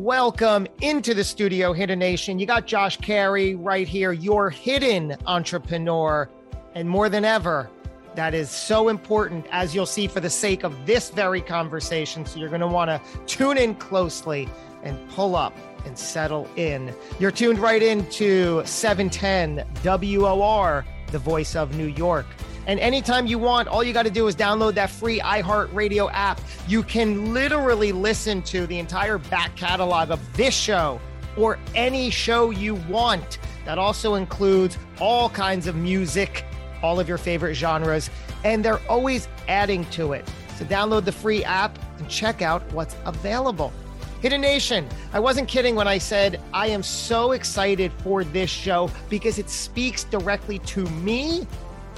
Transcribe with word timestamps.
Welcome 0.00 0.66
into 0.80 1.12
the 1.12 1.22
studio, 1.22 1.74
Hidden 1.74 1.98
Nation. 1.98 2.38
You 2.38 2.46
got 2.46 2.66
Josh 2.66 2.96
Carey 2.96 3.54
right 3.54 3.86
here, 3.86 4.12
your 4.12 4.48
hidden 4.48 5.14
entrepreneur. 5.26 6.26
And 6.74 6.88
more 6.88 7.10
than 7.10 7.26
ever, 7.26 7.68
that 8.14 8.32
is 8.32 8.48
so 8.48 8.88
important, 8.88 9.44
as 9.50 9.74
you'll 9.74 9.84
see, 9.84 10.06
for 10.06 10.20
the 10.20 10.30
sake 10.30 10.64
of 10.64 10.86
this 10.86 11.10
very 11.10 11.42
conversation. 11.42 12.24
So 12.24 12.38
you're 12.38 12.48
going 12.48 12.62
to 12.62 12.66
want 12.66 12.88
to 12.88 12.98
tune 13.26 13.58
in 13.58 13.74
closely 13.74 14.48
and 14.82 14.96
pull 15.10 15.36
up 15.36 15.54
and 15.84 15.98
settle 15.98 16.48
in. 16.56 16.94
You're 17.18 17.30
tuned 17.30 17.58
right 17.58 17.82
into 17.82 18.64
710 18.64 19.66
WOR, 19.84 20.86
the 21.08 21.18
voice 21.18 21.54
of 21.54 21.76
New 21.76 21.88
York. 21.88 22.24
And 22.66 22.78
anytime 22.78 23.26
you 23.26 23.38
want, 23.38 23.68
all 23.68 23.82
you 23.82 23.92
got 23.92 24.04
to 24.04 24.10
do 24.10 24.26
is 24.26 24.36
download 24.36 24.74
that 24.74 24.90
free 24.90 25.20
iHeartRadio 25.20 26.10
app. 26.12 26.40
You 26.68 26.82
can 26.82 27.32
literally 27.32 27.92
listen 27.92 28.42
to 28.42 28.66
the 28.66 28.78
entire 28.78 29.18
back 29.18 29.56
catalog 29.56 30.10
of 30.10 30.36
this 30.36 30.54
show 30.54 31.00
or 31.36 31.58
any 31.74 32.10
show 32.10 32.50
you 32.50 32.74
want. 32.88 33.38
That 33.64 33.78
also 33.78 34.14
includes 34.14 34.78
all 35.00 35.30
kinds 35.30 35.66
of 35.66 35.76
music, 35.76 36.44
all 36.82 37.00
of 37.00 37.08
your 37.08 37.18
favorite 37.18 37.54
genres, 37.54 38.10
and 38.44 38.64
they're 38.64 38.80
always 38.88 39.28
adding 39.48 39.84
to 39.86 40.12
it. 40.12 40.30
So 40.56 40.64
download 40.64 41.04
the 41.04 41.12
free 41.12 41.44
app 41.44 41.78
and 41.98 42.08
check 42.08 42.42
out 42.42 42.62
what's 42.72 42.96
available. 43.04 43.72
Hidden 44.20 44.42
Nation, 44.42 44.86
I 45.14 45.20
wasn't 45.20 45.48
kidding 45.48 45.74
when 45.74 45.88
I 45.88 45.96
said 45.96 46.40
I 46.52 46.66
am 46.66 46.82
so 46.82 47.32
excited 47.32 47.90
for 48.02 48.22
this 48.22 48.50
show 48.50 48.90
because 49.08 49.38
it 49.38 49.48
speaks 49.48 50.04
directly 50.04 50.58
to 50.58 50.84
me 50.90 51.46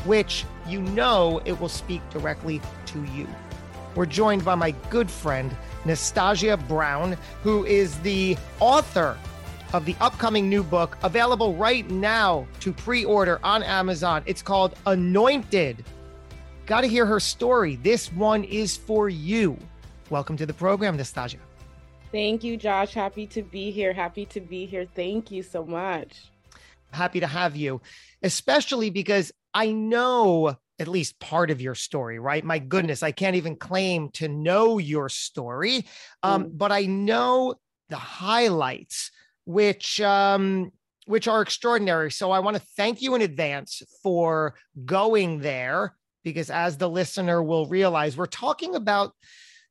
which 0.05 0.45
you 0.66 0.80
know 0.83 1.41
it 1.45 1.59
will 1.61 1.69
speak 1.69 2.01
directly 2.11 2.61
to 2.87 3.05
you. 3.06 3.29
We're 3.95 4.06
joined 4.06 4.45
by 4.45 4.55
my 4.55 4.70
good 4.91 5.11
friend, 5.11 5.55
Nastajah 5.84 6.66
Brown, 6.66 7.16
who 7.42 7.65
is 7.66 7.98
the 8.01 8.37
author 8.59 9.19
of 9.73 9.84
the 9.84 9.97
upcoming 10.01 10.48
new 10.48 10.62
book, 10.62 10.97
available 11.03 11.55
right 11.55 11.89
now 11.91 12.47
to 12.61 12.73
pre 12.73 13.05
order 13.05 13.41
on 13.42 13.62
Amazon. 13.62 14.23
It's 14.27 14.42
called 14.42 14.75
Anointed. 14.86 15.84
Got 16.67 16.83
to 16.83 16.86
hear 16.86 17.06
her 17.06 17.20
story. 17.20 17.77
This 17.77 18.12
one 18.12 18.45
is 18.45 18.77
for 18.77 19.08
you. 19.08 19.58
Welcome 20.11 20.36
to 20.36 20.47
the 20.47 20.55
program, 20.55 20.97
Nastajah. 20.97 21.39
Thank 22.12 22.45
you, 22.45 22.56
Josh. 22.56 22.92
Happy 22.92 23.27
to 23.28 23.42
be 23.42 23.70
here. 23.70 23.92
Happy 23.92 24.27
to 24.27 24.41
be 24.41 24.67
here. 24.67 24.86
Thank 24.95 25.30
you 25.30 25.42
so 25.42 25.64
much. 25.64 26.31
Happy 26.93 27.21
to 27.21 27.27
have 27.27 27.57
you, 27.57 27.81
especially 28.23 28.91
because 28.91 29.33
I 29.55 29.73
know 29.73 30.57
at 30.79 30.89
least 30.89 31.21
part 31.21 31.51
of 31.51 31.61
your 31.61 31.75
story, 31.75 32.19
right? 32.19 32.45
My 32.45 32.59
goodness, 32.59 33.03
I 33.03 33.12
can't 33.12 33.37
even 33.37 33.57
claim 33.57 34.11
to 34.11 34.29
know 34.29 34.79
your 34.79 35.09
story, 35.09 35.87
um, 36.23 36.45
mm. 36.45 36.59
but 36.59 36.73
I 36.73 36.87
know 36.87 37.55
the 37.89 37.97
highlights, 37.97 39.11
which 39.45 40.01
um, 40.01 40.73
which 41.07 41.29
are 41.29 41.43
extraordinary. 41.43 42.11
So 42.11 42.31
I 42.31 42.41
want 42.41 42.57
to 42.57 42.63
thank 42.77 43.03
you 43.03 43.15
in 43.15 43.23
advance 43.23 43.83
for 44.03 44.55
going 44.85 45.41
there, 45.41 45.97
because 46.25 46.51
as 46.51 46.77
the 46.77 46.89
listener 46.89 47.43
will 47.43 47.67
realize, 47.67 48.17
we're 48.17 48.27
talking 48.27 48.75
about 48.75 49.13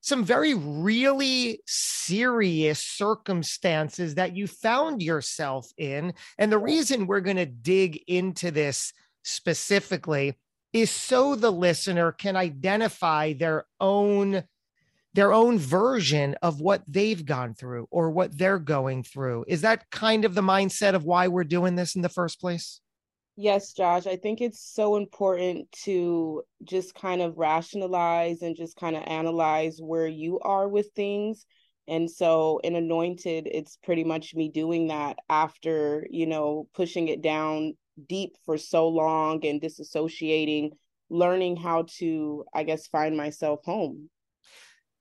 some 0.02 0.24
very 0.24 0.54
really 0.56 1.62
serious 1.68 2.80
circumstances 2.80 4.16
that 4.16 4.36
you 4.36 4.48
found 4.48 5.02
yourself 5.02 5.72
in. 5.78 6.14
And 6.38 6.52
the 6.52 6.58
reason 6.58 7.08
we're 7.08 7.22
going 7.22 7.38
to 7.38 7.46
dig 7.46 8.04
into 8.08 8.52
this 8.52 8.94
specifically 9.24 10.38
is 10.74 10.90
so 10.90 11.36
the 11.36 11.52
listener 11.52 12.12
can 12.12 12.36
identify 12.36 13.34
their 13.34 13.66
own 13.80 14.44
their 15.14 15.34
own 15.34 15.60
version 15.60 16.36
of 16.42 16.62
what 16.62 16.84
they've 16.88 17.26
gone 17.26 17.54
through 17.54 17.86
or 17.92 18.10
what 18.10 18.38
they're 18.38 18.58
going 18.58 19.04
through. 19.04 19.44
Is 19.46 19.60
that 19.60 19.90
kind 19.90 20.24
of 20.24 20.36
the 20.36 20.42
mindset 20.42 20.94
of 20.94 21.04
why 21.04 21.28
we're 21.28 21.44
doing 21.44 21.76
this 21.76 21.96
in 21.96 22.02
the 22.02 22.08
first 22.08 22.40
place? 22.40 22.80
Yes, 23.38 23.74
Josh. 23.74 24.08
I 24.08 24.18
think 24.18 24.42
it's 24.42 24.62
so 24.62 24.98
important 24.98 25.72
to 25.84 26.44
just 26.64 26.94
kind 26.94 27.22
of 27.22 27.38
rationalize 27.38 28.42
and 28.42 28.56
just 28.56 28.76
kind 28.76 28.96
of 28.96 29.04
analyze 29.08 29.80
where 29.80 30.08
you 30.08 30.40
are 30.40 30.68
with 30.68 30.90
things. 30.96 31.46
And 31.88 32.10
so 32.10 32.60
in 32.64 32.76
Anointed, 32.76 33.48
it's 33.52 33.78
pretty 33.84 34.04
much 34.04 34.36
me 34.36 34.50
doing 34.50 34.90
that 34.90 35.18
after, 35.30 36.06
you 36.10 36.28
know, 36.28 36.68
pushing 36.74 37.08
it 37.08 37.22
down 37.22 37.76
deep 38.08 38.36
for 38.46 38.58
so 38.58 38.88
long 38.88 39.46
and 39.46 39.62
disassociating, 39.62 40.72
learning 41.10 41.56
how 41.58 41.86
to, 41.98 42.46
I 42.54 42.64
guess, 42.64 42.88
find 42.88 43.18
myself 43.18 43.62
home. 43.66 44.10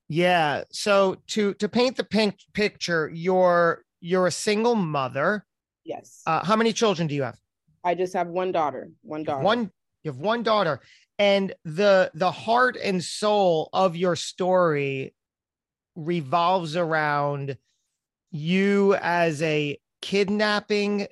Yeah. 0.09 0.65
So 0.73 1.17
to 1.29 1.55
to 1.55 1.69
paint 1.69 1.97
the 1.97 2.05
pink 2.05 2.37
picture, 2.55 3.11
you're 3.13 3.85
you're 4.01 4.27
a 4.27 4.33
single 4.33 4.75
mother. 4.75 5.47
Yes. 5.85 6.23
Uh, 6.27 6.45
how 6.45 6.57
many 6.57 6.73
children 6.73 7.07
do 7.07 7.15
you 7.15 7.23
have? 7.23 7.39
I 7.85 7.95
just 7.95 8.15
have 8.15 8.29
one 8.29 8.53
daughter. 8.53 8.91
One 9.03 9.25
daughter. 9.25 9.43
One. 9.43 9.71
You 10.03 10.13
have 10.13 10.21
one 10.21 10.43
daughter, 10.43 10.81
and 11.19 11.55
the 11.65 12.11
the 12.15 12.31
heart 12.31 12.79
and 12.83 13.05
soul 13.05 13.69
of 13.73 13.97
your 13.97 14.17
story 14.17 15.15
revolves 15.95 16.75
around 16.77 17.59
you 18.31 18.95
as 18.95 19.43
a 19.43 19.79
kidnapping 20.01 21.07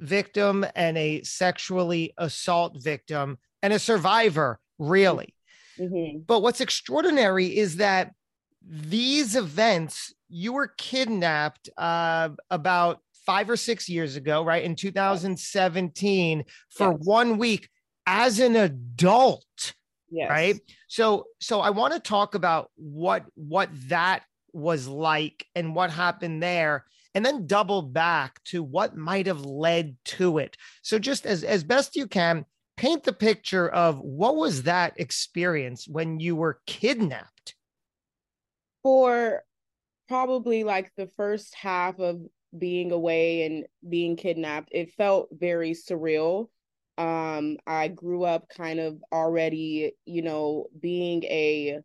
victim 0.00 0.66
and 0.74 0.98
a 0.98 1.22
sexually 1.22 2.12
assault 2.18 2.82
victim 2.82 3.38
and 3.62 3.72
a 3.72 3.78
survivor, 3.78 4.58
really. 4.78 5.34
Mm-hmm. 5.78 6.20
But 6.26 6.40
what's 6.42 6.60
extraordinary 6.60 7.56
is 7.56 7.76
that 7.76 8.12
these 8.68 9.36
events, 9.36 10.12
you 10.28 10.52
were 10.52 10.72
kidnapped 10.76 11.68
uh, 11.76 12.30
about 12.50 13.00
five 13.26 13.50
or 13.50 13.56
six 13.56 13.88
years 13.88 14.16
ago, 14.16 14.44
right? 14.44 14.64
In 14.64 14.76
2017 14.76 16.44
for 16.70 16.92
yes. 16.92 17.00
one 17.02 17.36
week 17.36 17.68
as 18.06 18.38
an 18.40 18.56
adult. 18.56 19.74
Yes. 20.08 20.30
Right. 20.30 20.60
So, 20.88 21.26
so 21.40 21.60
I 21.60 21.70
want 21.70 21.92
to 21.92 22.00
talk 22.00 22.34
about 22.36 22.70
what, 22.76 23.24
what 23.34 23.68
that 23.88 24.22
was 24.52 24.86
like 24.86 25.44
and 25.54 25.74
what 25.74 25.90
happened 25.90 26.42
there 26.42 26.84
and 27.16 27.24
then 27.24 27.46
double 27.46 27.80
back 27.80 28.44
to 28.44 28.62
what 28.62 28.94
might 28.94 29.26
have 29.26 29.44
led 29.44 29.96
to 30.04 30.36
it. 30.36 30.54
So 30.82 30.98
just 30.98 31.24
as 31.24 31.44
as 31.44 31.64
best 31.64 31.96
you 31.96 32.06
can, 32.06 32.44
paint 32.76 33.04
the 33.04 33.12
picture 33.12 33.70
of 33.70 33.98
what 33.98 34.36
was 34.36 34.64
that 34.64 35.00
experience 35.00 35.88
when 35.88 36.20
you 36.20 36.36
were 36.36 36.60
kidnapped? 36.66 37.54
For 38.82 39.42
probably 40.08 40.62
like 40.62 40.92
the 40.96 41.08
first 41.16 41.54
half 41.54 41.98
of 41.98 42.20
being 42.58 42.92
away 42.92 43.44
and 43.46 43.64
being 43.88 44.16
kidnapped, 44.16 44.68
it 44.72 44.92
felt 44.92 45.28
very 45.32 45.72
surreal. 45.72 46.48
Um, 46.98 47.58
I 47.66 47.88
grew 47.88 48.24
up 48.24 48.48
kind 48.48 48.80
of 48.80 49.02
already, 49.12 49.92
you 50.06 50.22
know, 50.22 50.66
being 50.80 51.24
a 51.24 51.80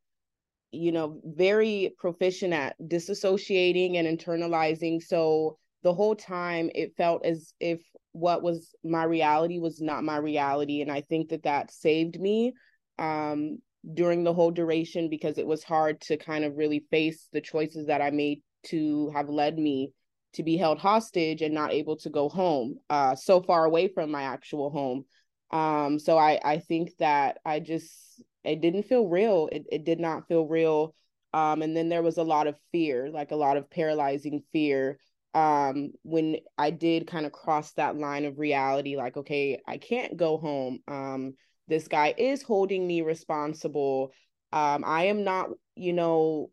you 0.72 0.92
know, 0.92 1.20
very 1.26 1.94
proficient 1.98 2.54
at 2.54 2.76
disassociating 2.82 3.98
and 3.98 4.08
internalizing. 4.08 5.02
So 5.04 5.58
the 5.84 5.94
whole 5.94 6.16
time 6.16 6.70
it 6.74 6.96
felt 6.96 7.26
as 7.26 7.54
if 7.60 7.82
what 8.14 8.42
was 8.42 8.74
my 8.84 9.04
reality 9.04 9.60
was 9.60 9.82
not 9.82 10.04
my 10.04 10.18
reality. 10.18 10.82
And 10.82 10.92
I 10.92 11.02
think 11.02 11.30
that 11.30 11.44
that 11.44 11.72
saved 11.72 12.20
me 12.20 12.54
um, 13.00 13.58
during 13.94 14.24
the 14.24 14.34
whole 14.34 14.52
duration 14.52 15.10
because 15.10 15.38
it 15.38 15.48
was 15.48 15.64
hard 15.64 16.00
to 16.02 16.18
kind 16.18 16.46
of 16.46 16.58
really 16.58 16.86
face 16.92 17.28
the 17.34 17.42
choices 17.42 17.88
that 17.88 18.02
I 18.02 18.12
made 18.12 18.42
to 18.68 19.10
have 19.14 19.28
led 19.28 19.58
me 19.58 19.92
to 20.34 20.44
be 20.44 20.58
held 20.58 20.80
hostage 20.80 21.42
and 21.42 21.54
not 21.54 21.72
able 21.74 21.98
to 21.98 22.10
go 22.10 22.30
home 22.30 22.78
uh, 22.90 23.16
so 23.16 23.42
far 23.42 23.66
away 23.66 23.88
from 23.88 24.12
my 24.12 24.24
actual 24.24 24.70
home. 24.70 25.06
Um, 25.52 26.00
so 26.00 26.18
I, 26.18 26.40
I 26.44 26.60
think 26.60 26.96
that 27.00 27.40
I 27.46 27.60
just 27.60 28.24
it 28.44 28.62
didn't 28.62 28.84
feel 28.84 29.08
real. 29.08 29.50
It 29.52 29.66
it 29.72 29.84
did 29.84 30.00
not 30.00 30.28
feel 30.28 30.48
real. 30.48 30.96
Um, 31.34 31.62
and 31.62 31.76
then 31.76 31.90
there 31.90 32.02
was 32.02 32.18
a 32.18 32.24
lot 32.24 32.48
of 32.48 32.56
fear, 32.72 33.10
like 33.10 33.32
a 33.32 33.36
lot 33.36 33.58
of 33.58 33.70
paralyzing 33.70 34.44
fear. 34.52 35.00
Um, 35.34 35.92
when 36.04 36.38
I 36.58 36.72
did 36.72 37.08
kind 37.08 37.26
of 37.26 37.32
cross 37.32 37.72
that 37.74 37.96
line 37.96 38.26
of 38.26 38.38
reality, 38.38 38.98
like, 38.98 39.16
okay, 39.16 39.62
I 39.66 39.78
can't 39.78 40.18
go 40.18 40.38
home. 40.38 40.80
Um, 40.90 41.36
this 41.70 41.88
guy 41.88 42.14
is 42.18 42.42
holding 42.42 42.86
me 42.86 43.02
responsible. 43.02 44.12
Um, 44.52 44.84
I 44.86 45.06
am 45.06 45.24
not, 45.24 45.50
you 45.76 45.94
know, 45.94 46.50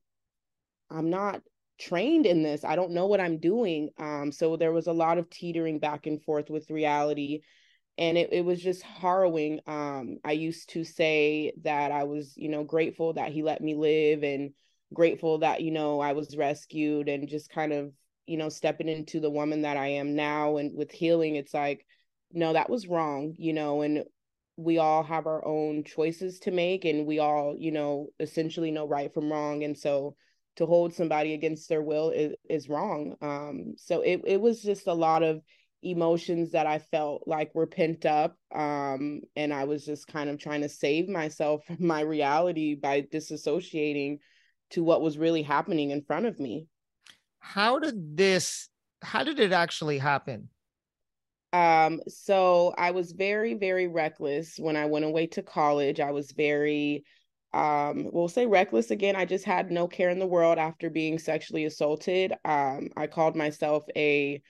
I'm 0.90 1.10
not 1.10 1.40
trained 1.78 2.26
in 2.26 2.42
this. 2.42 2.64
I 2.64 2.76
don't 2.76 2.92
know 2.92 3.06
what 3.06 3.20
I'm 3.20 3.38
doing. 3.38 3.90
Um, 3.98 4.32
so 4.32 4.56
there 4.56 4.72
was 4.72 4.86
a 4.86 4.92
lot 4.92 5.18
of 5.18 5.30
teetering 5.30 5.78
back 5.78 6.06
and 6.06 6.22
forth 6.22 6.50
with 6.50 6.70
reality 6.70 7.42
and 7.98 8.16
it, 8.16 8.32
it 8.32 8.44
was 8.44 8.62
just 8.62 8.82
harrowing 8.82 9.60
um 9.66 10.18
i 10.24 10.32
used 10.32 10.70
to 10.70 10.84
say 10.84 11.52
that 11.62 11.90
i 11.90 12.04
was 12.04 12.32
you 12.36 12.48
know 12.48 12.64
grateful 12.64 13.12
that 13.12 13.32
he 13.32 13.42
let 13.42 13.60
me 13.60 13.74
live 13.74 14.22
and 14.22 14.52
grateful 14.94 15.38
that 15.38 15.60
you 15.60 15.70
know 15.70 16.00
i 16.00 16.12
was 16.12 16.36
rescued 16.36 17.08
and 17.08 17.28
just 17.28 17.50
kind 17.50 17.72
of 17.72 17.92
you 18.26 18.36
know 18.36 18.48
stepping 18.48 18.88
into 18.88 19.20
the 19.20 19.30
woman 19.30 19.62
that 19.62 19.76
i 19.76 19.88
am 19.88 20.14
now 20.14 20.56
and 20.56 20.76
with 20.76 20.90
healing 20.90 21.36
it's 21.36 21.52
like 21.52 21.84
no 22.32 22.52
that 22.52 22.70
was 22.70 22.86
wrong 22.86 23.34
you 23.36 23.52
know 23.52 23.82
and 23.82 24.04
we 24.56 24.78
all 24.78 25.02
have 25.02 25.26
our 25.26 25.44
own 25.46 25.84
choices 25.84 26.40
to 26.40 26.50
make 26.50 26.84
and 26.84 27.06
we 27.06 27.18
all 27.18 27.54
you 27.58 27.70
know 27.70 28.08
essentially 28.18 28.70
know 28.70 28.86
right 28.86 29.12
from 29.12 29.30
wrong 29.30 29.62
and 29.62 29.76
so 29.76 30.16
to 30.58 30.66
hold 30.66 30.92
somebody 30.92 31.34
against 31.34 31.68
their 31.68 31.82
will 31.82 32.10
is, 32.10 32.34
is 32.48 32.68
wrong. 32.68 33.16
Um, 33.22 33.74
so 33.76 34.02
it, 34.02 34.22
it 34.26 34.40
was 34.40 34.60
just 34.62 34.86
a 34.86 34.92
lot 34.92 35.22
of 35.22 35.40
emotions 35.82 36.50
that 36.52 36.66
I 36.66 36.80
felt 36.80 37.22
like 37.26 37.54
were 37.54 37.66
pent 37.66 38.04
up. 38.04 38.36
Um, 38.52 39.22
and 39.36 39.54
I 39.54 39.64
was 39.64 39.84
just 39.84 40.08
kind 40.08 40.28
of 40.28 40.38
trying 40.38 40.62
to 40.62 40.68
save 40.68 41.08
myself 41.08 41.64
from 41.64 41.86
my 41.86 42.00
reality 42.00 42.74
by 42.74 43.02
disassociating 43.02 44.18
to 44.70 44.82
what 44.82 45.00
was 45.00 45.16
really 45.16 45.42
happening 45.42 45.90
in 45.90 46.02
front 46.02 46.26
of 46.26 46.38
me. 46.38 46.66
How 47.38 47.78
did 47.78 48.16
this, 48.16 48.68
how 49.00 49.22
did 49.22 49.38
it 49.38 49.52
actually 49.52 49.98
happen? 49.98 50.48
Um, 51.52 52.00
so 52.08 52.74
I 52.76 52.90
was 52.90 53.12
very, 53.12 53.54
very 53.54 53.86
reckless 53.86 54.56
when 54.58 54.76
I 54.76 54.86
went 54.86 55.04
away 55.06 55.28
to 55.28 55.42
college. 55.42 56.00
I 56.00 56.10
was 56.10 56.32
very, 56.32 57.04
um 57.54 58.08
we'll 58.12 58.28
say 58.28 58.44
reckless 58.46 58.90
again 58.90 59.16
i 59.16 59.24
just 59.24 59.44
had 59.44 59.70
no 59.70 59.88
care 59.88 60.10
in 60.10 60.18
the 60.18 60.26
world 60.26 60.58
after 60.58 60.90
being 60.90 61.18
sexually 61.18 61.64
assaulted. 61.64 62.32
Um 62.44 62.90
i 62.96 63.06
called 63.06 63.36
myself 63.36 63.84
a 63.96 64.42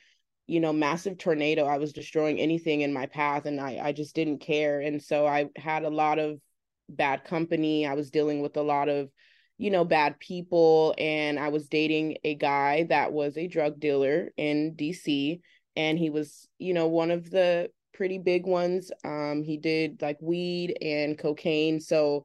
you 0.47 0.61
know 0.61 0.73
massive 0.73 1.19
tornado. 1.19 1.65
I 1.67 1.79
was 1.79 1.93
destroying 1.93 2.39
anything 2.39 2.81
in 2.81 2.93
my 2.93 3.07
path 3.07 3.47
and 3.47 3.61
i 3.61 3.79
i 3.83 3.93
just 3.93 4.15
didn't 4.15 4.39
care. 4.39 4.81
And 4.81 5.03
so 5.03 5.27
i 5.27 5.49
had 5.57 5.85
a 5.85 5.91
lot 5.91 6.19
of 6.19 6.41
bad 6.89 7.25
company. 7.25 7.87
I 7.87 7.95
was 7.95 8.11
dealing 8.11 8.41
with 8.43 8.57
a 8.57 8.63
lot 8.63 8.89
of 8.89 9.11
you 9.59 9.71
know 9.71 9.85
bad 9.85 10.19
people 10.21 10.95
and 10.99 11.37
i 11.37 11.49
was 11.49 11.67
dating 11.69 12.17
a 12.23 12.37
guy 12.37 12.85
that 12.85 13.13
was 13.13 13.37
a 13.37 13.49
drug 13.49 13.81
dealer 13.81 14.31
in 14.37 14.77
dc 14.77 15.41
and 15.75 15.99
he 15.99 16.11
was 16.11 16.49
you 16.61 16.73
know 16.73 16.87
one 16.87 17.11
of 17.11 17.29
the 17.29 17.69
pretty 17.99 18.19
big 18.19 18.47
ones. 18.47 18.93
Um 19.05 19.43
he 19.43 19.57
did 19.57 20.01
like 20.01 20.19
weed 20.21 20.79
and 20.81 21.19
cocaine. 21.19 21.81
So 21.81 22.25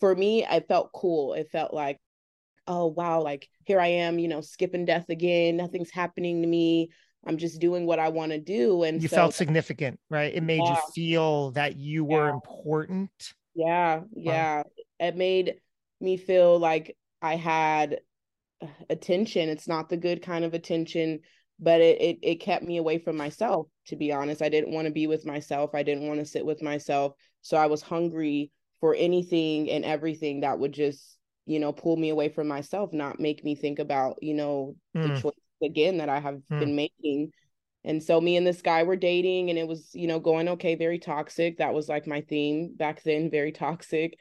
for 0.00 0.14
me, 0.14 0.44
I 0.44 0.60
felt 0.60 0.92
cool. 0.92 1.34
It 1.34 1.48
felt 1.50 1.72
like, 1.72 1.98
oh 2.66 2.86
wow, 2.86 3.22
like 3.22 3.48
here 3.64 3.80
I 3.80 3.88
am, 3.88 4.18
you 4.18 4.28
know, 4.28 4.40
skipping 4.40 4.84
death 4.84 5.08
again. 5.08 5.56
Nothing's 5.56 5.90
happening 5.90 6.42
to 6.42 6.48
me. 6.48 6.90
I'm 7.26 7.38
just 7.38 7.60
doing 7.60 7.86
what 7.86 7.98
I 7.98 8.10
want 8.10 8.32
to 8.32 8.38
do. 8.38 8.82
And 8.82 9.02
you 9.02 9.08
so, 9.08 9.16
felt 9.16 9.34
significant, 9.34 9.98
right? 10.10 10.34
It 10.34 10.42
made 10.42 10.62
yeah. 10.62 10.76
you 10.76 10.92
feel 10.94 11.50
that 11.52 11.76
you 11.76 12.04
were 12.04 12.28
yeah. 12.28 12.34
important. 12.34 13.10
Yeah, 13.54 14.00
yeah. 14.14 14.62
It 14.98 15.16
made 15.16 15.54
me 16.00 16.16
feel 16.16 16.58
like 16.58 16.96
I 17.22 17.36
had 17.36 18.00
uh, 18.60 18.66
attention. 18.90 19.48
It's 19.48 19.68
not 19.68 19.88
the 19.88 19.96
good 19.96 20.22
kind 20.22 20.44
of 20.44 20.54
attention, 20.54 21.20
but 21.58 21.80
it 21.80 22.00
it, 22.00 22.18
it 22.22 22.34
kept 22.36 22.64
me 22.64 22.76
away 22.76 22.98
from 22.98 23.16
myself. 23.16 23.68
To 23.86 23.96
be 23.96 24.12
honest, 24.12 24.42
I 24.42 24.48
didn't 24.48 24.72
want 24.72 24.86
to 24.86 24.92
be 24.92 25.06
with 25.06 25.24
myself. 25.24 25.74
I 25.74 25.82
didn't 25.82 26.06
want 26.06 26.20
to 26.20 26.26
sit 26.26 26.44
with 26.44 26.62
myself. 26.62 27.14
So 27.42 27.56
I 27.56 27.66
was 27.66 27.82
hungry 27.82 28.50
for 28.84 28.94
anything 28.94 29.70
and 29.70 29.82
everything 29.82 30.40
that 30.40 30.58
would 30.58 30.70
just 30.70 31.16
you 31.46 31.58
know 31.58 31.72
pull 31.72 31.96
me 31.96 32.10
away 32.10 32.28
from 32.28 32.46
myself 32.46 32.92
not 32.92 33.18
make 33.18 33.42
me 33.42 33.54
think 33.54 33.78
about 33.78 34.18
you 34.20 34.34
know 34.34 34.76
mm. 34.94 35.08
the 35.08 35.18
choice 35.22 35.32
again 35.62 35.96
that 35.96 36.10
i 36.10 36.20
have 36.20 36.42
mm. 36.52 36.60
been 36.60 36.76
making 36.76 37.30
and 37.84 38.02
so 38.02 38.20
me 38.20 38.36
and 38.36 38.46
this 38.46 38.60
guy 38.60 38.82
were 38.82 38.94
dating 38.94 39.48
and 39.48 39.58
it 39.58 39.66
was 39.66 39.88
you 39.94 40.06
know 40.06 40.20
going 40.20 40.50
okay 40.50 40.74
very 40.74 40.98
toxic 40.98 41.56
that 41.56 41.72
was 41.72 41.88
like 41.88 42.06
my 42.06 42.20
theme 42.28 42.74
back 42.76 43.02
then 43.04 43.30
very 43.30 43.52
toxic 43.52 44.18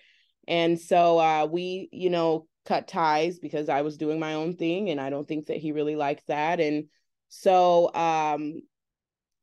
and 0.47 0.79
so 0.79 1.19
uh 1.19 1.45
we 1.45 1.89
you 1.91 2.09
know 2.09 2.47
cut 2.65 2.87
ties 2.87 3.39
because 3.39 3.67
i 3.67 3.81
was 3.81 3.97
doing 3.97 4.17
my 4.17 4.35
own 4.35 4.55
thing 4.55 4.89
and 4.89 5.01
i 5.01 5.09
don't 5.09 5.27
think 5.27 5.47
that 5.47 5.57
he 5.57 5.73
really 5.73 5.97
liked 5.97 6.25
that 6.27 6.61
and 6.61 6.85
so 7.27 7.93
um 7.93 8.61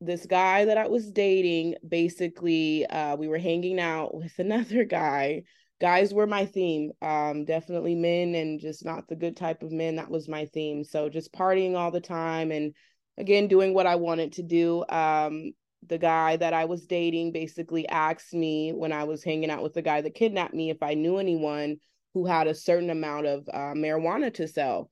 this 0.00 0.26
guy 0.26 0.64
that 0.64 0.79
I 0.79 0.88
was 0.88 1.11
dating, 1.11 1.75
basically, 1.87 2.87
uh, 2.87 3.17
we 3.17 3.29
were 3.29 3.38
hanging 3.38 3.79
out 3.79 4.14
with 4.14 4.32
another 4.38 4.85
guy. 4.85 5.43
Guys 5.81 6.12
were 6.12 6.26
my 6.26 6.47
theme. 6.47 6.93
Um, 7.00 7.44
definitely 7.44 7.94
men 7.94 8.35
and 8.35 8.61
just 8.61 8.85
not 8.85 9.08
the 9.08 9.17
good 9.17 9.37
type 9.37 9.62
of 9.62 9.73
men. 9.73 9.97
That 9.97 10.11
was 10.11 10.29
my 10.29 10.47
theme. 10.47 10.85
So 10.85 11.08
just 11.08 11.32
partying 11.32 11.75
all 11.75 11.91
the 11.91 12.00
time 12.00 12.50
and 12.50 12.75
again 13.17 13.49
doing 13.49 13.73
what 13.73 13.87
I 13.87 13.97
wanted 13.97 14.32
to 14.35 14.43
do. 14.43 14.85
Um, 14.88 15.52
the 15.87 15.99
guy 15.99 16.37
that 16.37 16.52
I 16.52 16.67
was 16.67 16.87
dating 16.87 17.32
basically 17.32 17.88
asked 17.88 18.35
me 18.35 18.73
when 18.73 18.93
I 18.93 19.05
was 19.05 19.25
hanging 19.25 19.50
out 19.50 19.62
with 19.62 19.73
the 19.73 19.82
guy 19.82 20.02
that 20.02 20.14
kidnapped 20.14 20.52
me 20.52 20.69
if 20.69 20.82
I 20.82 20.94
knew 20.94 21.17
anyone 21.17 21.79
who 22.12 22.26
had 22.26 22.47
a 22.47 22.55
certain 22.55 22.91
amount 22.91 23.26
of 23.26 23.49
uh, 23.52 23.73
marijuana 23.75 24.32
to 24.35 24.49
sell. 24.49 24.91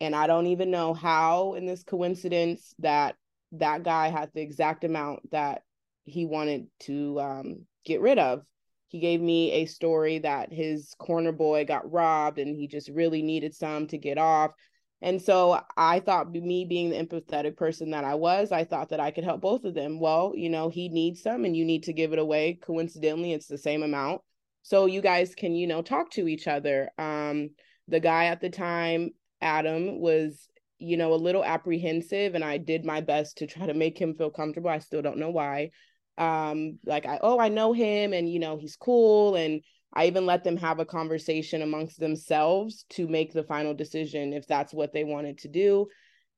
And 0.00 0.14
I 0.14 0.28
don't 0.28 0.46
even 0.46 0.70
know 0.70 0.94
how 0.94 1.54
in 1.54 1.66
this 1.66 1.82
coincidence 1.82 2.74
that 2.78 3.16
that 3.52 3.82
guy 3.82 4.08
had 4.08 4.30
the 4.34 4.42
exact 4.42 4.84
amount 4.84 5.30
that 5.30 5.62
he 6.04 6.24
wanted 6.24 6.66
to 6.80 7.20
um, 7.20 7.66
get 7.84 8.00
rid 8.00 8.18
of. 8.18 8.42
He 8.88 9.00
gave 9.00 9.20
me 9.20 9.52
a 9.52 9.66
story 9.66 10.18
that 10.20 10.52
his 10.52 10.94
corner 10.98 11.32
boy 11.32 11.66
got 11.66 11.90
robbed 11.90 12.38
and 12.38 12.56
he 12.56 12.66
just 12.66 12.88
really 12.88 13.22
needed 13.22 13.54
some 13.54 13.86
to 13.88 13.98
get 13.98 14.16
off. 14.16 14.52
And 15.00 15.22
so 15.22 15.60
I 15.76 16.00
thought, 16.00 16.32
me 16.32 16.64
being 16.64 16.90
the 16.90 16.96
empathetic 16.96 17.56
person 17.56 17.90
that 17.90 18.04
I 18.04 18.14
was, 18.14 18.50
I 18.50 18.64
thought 18.64 18.88
that 18.88 18.98
I 18.98 19.10
could 19.10 19.24
help 19.24 19.40
both 19.40 19.64
of 19.64 19.74
them. 19.74 20.00
Well, 20.00 20.32
you 20.34 20.50
know, 20.50 20.70
he 20.70 20.88
needs 20.88 21.22
some 21.22 21.44
and 21.44 21.56
you 21.56 21.64
need 21.64 21.84
to 21.84 21.92
give 21.92 22.12
it 22.12 22.18
away. 22.18 22.58
Coincidentally, 22.60 23.32
it's 23.32 23.46
the 23.46 23.58
same 23.58 23.82
amount. 23.82 24.22
So 24.62 24.86
you 24.86 25.00
guys 25.00 25.34
can, 25.34 25.54
you 25.54 25.66
know, 25.66 25.82
talk 25.82 26.10
to 26.12 26.26
each 26.26 26.48
other. 26.48 26.90
Um, 26.98 27.50
the 27.86 28.00
guy 28.00 28.26
at 28.26 28.40
the 28.40 28.50
time, 28.50 29.10
Adam, 29.40 30.00
was 30.00 30.48
you 30.78 30.96
know, 30.96 31.12
a 31.12 31.16
little 31.16 31.44
apprehensive 31.44 32.34
and 32.34 32.44
I 32.44 32.58
did 32.58 32.84
my 32.84 33.00
best 33.00 33.38
to 33.38 33.46
try 33.46 33.66
to 33.66 33.74
make 33.74 33.98
him 33.98 34.14
feel 34.14 34.30
comfortable. 34.30 34.70
I 34.70 34.78
still 34.78 35.02
don't 35.02 35.18
know 35.18 35.30
why. 35.30 35.70
Um, 36.16 36.78
like 36.84 37.06
I 37.06 37.18
oh, 37.22 37.38
I 37.38 37.48
know 37.48 37.72
him 37.72 38.12
and 38.12 38.30
you 38.30 38.38
know, 38.38 38.56
he's 38.56 38.76
cool 38.76 39.36
and 39.36 39.62
I 39.92 40.06
even 40.06 40.26
let 40.26 40.44
them 40.44 40.56
have 40.58 40.78
a 40.78 40.84
conversation 40.84 41.62
amongst 41.62 41.98
themselves 41.98 42.84
to 42.90 43.08
make 43.08 43.32
the 43.32 43.44
final 43.44 43.74
decision 43.74 44.32
if 44.32 44.46
that's 44.46 44.74
what 44.74 44.92
they 44.92 45.04
wanted 45.04 45.38
to 45.38 45.48
do. 45.48 45.86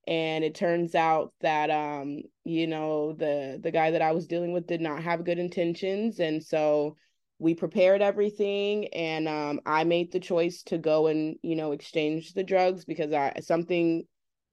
And 0.06 0.44
it 0.44 0.54
turns 0.54 0.94
out 0.94 1.32
that 1.40 1.70
um, 1.70 2.22
you 2.44 2.66
know, 2.66 3.12
the 3.12 3.58
the 3.62 3.70
guy 3.70 3.90
that 3.92 4.02
I 4.02 4.12
was 4.12 4.26
dealing 4.26 4.52
with 4.52 4.66
did 4.66 4.80
not 4.80 5.02
have 5.02 5.24
good 5.24 5.38
intentions 5.38 6.20
and 6.20 6.42
so 6.42 6.96
we 7.40 7.54
prepared 7.54 8.02
everything 8.02 8.86
and 8.88 9.26
um, 9.26 9.60
i 9.66 9.82
made 9.82 10.12
the 10.12 10.20
choice 10.20 10.62
to 10.62 10.78
go 10.78 11.06
and 11.08 11.36
you 11.42 11.56
know 11.56 11.72
exchange 11.72 12.34
the 12.34 12.44
drugs 12.44 12.84
because 12.84 13.12
i 13.12 13.32
something 13.40 14.04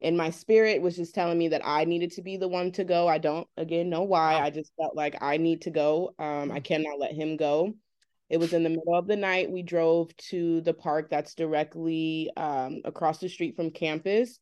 and 0.01 0.15
my 0.15 0.29
spirit 0.29 0.81
was 0.81 0.95
just 0.95 1.15
telling 1.15 1.37
me 1.37 1.47
that 1.49 1.65
I 1.65 1.85
needed 1.85 2.11
to 2.13 2.21
be 2.21 2.37
the 2.37 2.47
one 2.47 2.71
to 2.73 2.83
go. 2.83 3.07
I 3.07 3.17
don't 3.17 3.47
again 3.57 3.89
know 3.89 4.03
why. 4.03 4.39
I 4.39 4.49
just 4.49 4.71
felt 4.79 4.95
like 4.95 5.15
I 5.21 5.37
need 5.37 5.61
to 5.63 5.71
go. 5.71 6.13
Um, 6.19 6.51
I 6.51 6.59
mm. 6.59 6.63
cannot 6.63 6.99
let 6.99 7.13
him 7.13 7.37
go. 7.37 7.73
It 8.29 8.37
was 8.37 8.53
in 8.53 8.63
the 8.63 8.69
middle 8.69 8.95
of 8.95 9.07
the 9.07 9.15
night. 9.15 9.49
We 9.49 9.63
drove 9.63 10.15
to 10.17 10.61
the 10.61 10.73
park 10.73 11.09
that's 11.09 11.33
directly 11.33 12.29
um, 12.37 12.81
across 12.85 13.19
the 13.19 13.29
street 13.29 13.55
from 13.55 13.71
campus. 13.71 14.39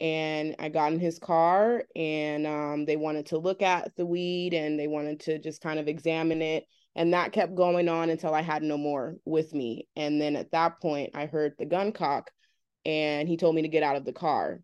And 0.00 0.56
I 0.58 0.68
got 0.68 0.92
in 0.92 0.98
his 0.98 1.18
car 1.18 1.84
and 1.94 2.46
um, 2.46 2.84
they 2.84 2.96
wanted 2.96 3.26
to 3.26 3.38
look 3.38 3.62
at 3.62 3.94
the 3.96 4.04
weed 4.04 4.52
and 4.52 4.78
they 4.78 4.88
wanted 4.88 5.20
to 5.20 5.38
just 5.38 5.62
kind 5.62 5.78
of 5.78 5.88
examine 5.88 6.42
it. 6.42 6.64
And 6.94 7.14
that 7.14 7.32
kept 7.32 7.54
going 7.54 7.88
on 7.88 8.10
until 8.10 8.34
I 8.34 8.42
had 8.42 8.62
no 8.62 8.76
more 8.76 9.16
with 9.24 9.54
me. 9.54 9.88
And 9.96 10.20
then 10.20 10.36
at 10.36 10.50
that 10.50 10.80
point, 10.80 11.12
I 11.14 11.26
heard 11.26 11.54
the 11.58 11.66
gun 11.66 11.92
cock 11.92 12.30
and 12.84 13.28
he 13.28 13.36
told 13.36 13.54
me 13.54 13.62
to 13.62 13.68
get 13.68 13.84
out 13.84 13.96
of 13.96 14.04
the 14.04 14.12
car 14.12 14.60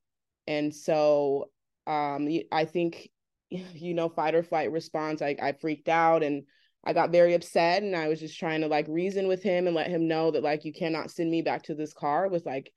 and 0.49 0.75
so 0.75 1.51
um 1.87 2.27
i 2.51 2.65
think 2.65 3.09
you 3.51 3.95
know 3.95 4.09
fight 4.09 4.35
or 4.35 4.43
flight 4.43 4.73
response 4.73 5.23
I, 5.23 5.37
I 5.41 5.53
freaked 5.53 5.89
out 5.89 6.25
and 6.25 6.43
i 6.85 6.93
got 6.93 7.13
very 7.13 7.35
upset 7.35 7.85
and 7.85 7.95
i 7.95 8.09
was 8.09 8.19
just 8.19 8.39
trying 8.39 8.63
to 8.63 8.67
like 8.67 8.87
reason 8.89 9.29
with 9.29 9.43
him 9.43 9.67
and 9.67 9.77
let 9.77 9.91
him 9.91 10.09
know 10.09 10.33
that 10.33 10.43
like 10.43 10.65
you 10.65 10.73
cannot 10.73 11.13
send 11.13 11.31
me 11.31 11.43
back 11.43 11.63
to 11.65 11.75
this 11.75 11.93
car 11.93 12.29
with 12.29 12.45
like 12.45 12.73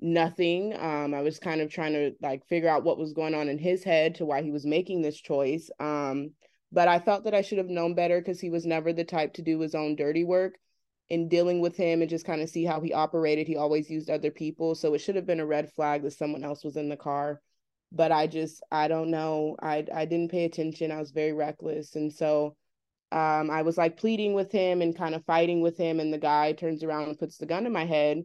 nothing. 0.00 0.74
Um 0.78 1.14
i 1.14 1.22
was 1.22 1.38
kind 1.38 1.60
of 1.60 1.70
trying 1.70 1.92
to 1.92 2.12
like 2.20 2.46
figure 2.46 2.68
out 2.68 2.84
what 2.84 2.98
was 2.98 3.12
going 3.12 3.34
on 3.34 3.48
in 3.48 3.58
his 3.58 3.82
head 3.82 4.16
to 4.16 4.26
why 4.26 4.42
he 4.42 4.50
was 4.50 4.66
making 4.66 5.00
this 5.00 5.18
choice. 5.18 5.70
Um 5.80 6.32
but 6.72 6.88
i 6.88 6.98
felt 6.98 7.24
that 7.24 7.34
i 7.34 7.40
should 7.40 7.58
have 7.58 7.68
known 7.68 7.94
better 7.94 8.20
because 8.20 8.40
he 8.40 8.50
was 8.50 8.66
never 8.66 8.92
the 8.92 9.04
type 9.04 9.32
to 9.34 9.42
do 9.42 9.60
his 9.60 9.74
own 9.74 9.94
dirty 9.96 10.24
work 10.24 10.54
in 11.10 11.28
dealing 11.28 11.60
with 11.60 11.76
him 11.76 12.00
and 12.00 12.10
just 12.10 12.24
kind 12.24 12.40
of 12.40 12.48
see 12.48 12.64
how 12.64 12.80
he 12.80 12.92
operated. 12.92 13.46
He 13.46 13.56
always 13.56 13.90
used 13.90 14.08
other 14.10 14.30
people. 14.30 14.74
So 14.74 14.94
it 14.94 14.98
should 14.98 15.16
have 15.16 15.26
been 15.26 15.40
a 15.40 15.46
red 15.46 15.70
flag 15.72 16.02
that 16.02 16.12
someone 16.12 16.44
else 16.44 16.64
was 16.64 16.76
in 16.76 16.88
the 16.88 16.96
car. 16.96 17.40
But 17.92 18.10
I 18.10 18.26
just 18.26 18.62
I 18.72 18.88
don't 18.88 19.10
know. 19.10 19.56
I 19.62 19.86
I 19.94 20.04
didn't 20.06 20.30
pay 20.30 20.44
attention. 20.44 20.90
I 20.90 20.98
was 21.00 21.12
very 21.12 21.32
reckless. 21.32 21.94
And 21.94 22.12
so 22.12 22.56
um 23.12 23.50
I 23.50 23.62
was 23.62 23.78
like 23.78 23.96
pleading 23.98 24.34
with 24.34 24.50
him 24.50 24.82
and 24.82 24.96
kind 24.96 25.14
of 25.14 25.24
fighting 25.24 25.60
with 25.60 25.76
him 25.76 26.00
and 26.00 26.12
the 26.12 26.18
guy 26.18 26.52
turns 26.52 26.82
around 26.82 27.08
and 27.08 27.18
puts 27.18 27.36
the 27.38 27.46
gun 27.46 27.66
in 27.66 27.72
my 27.72 27.84
head 27.84 28.22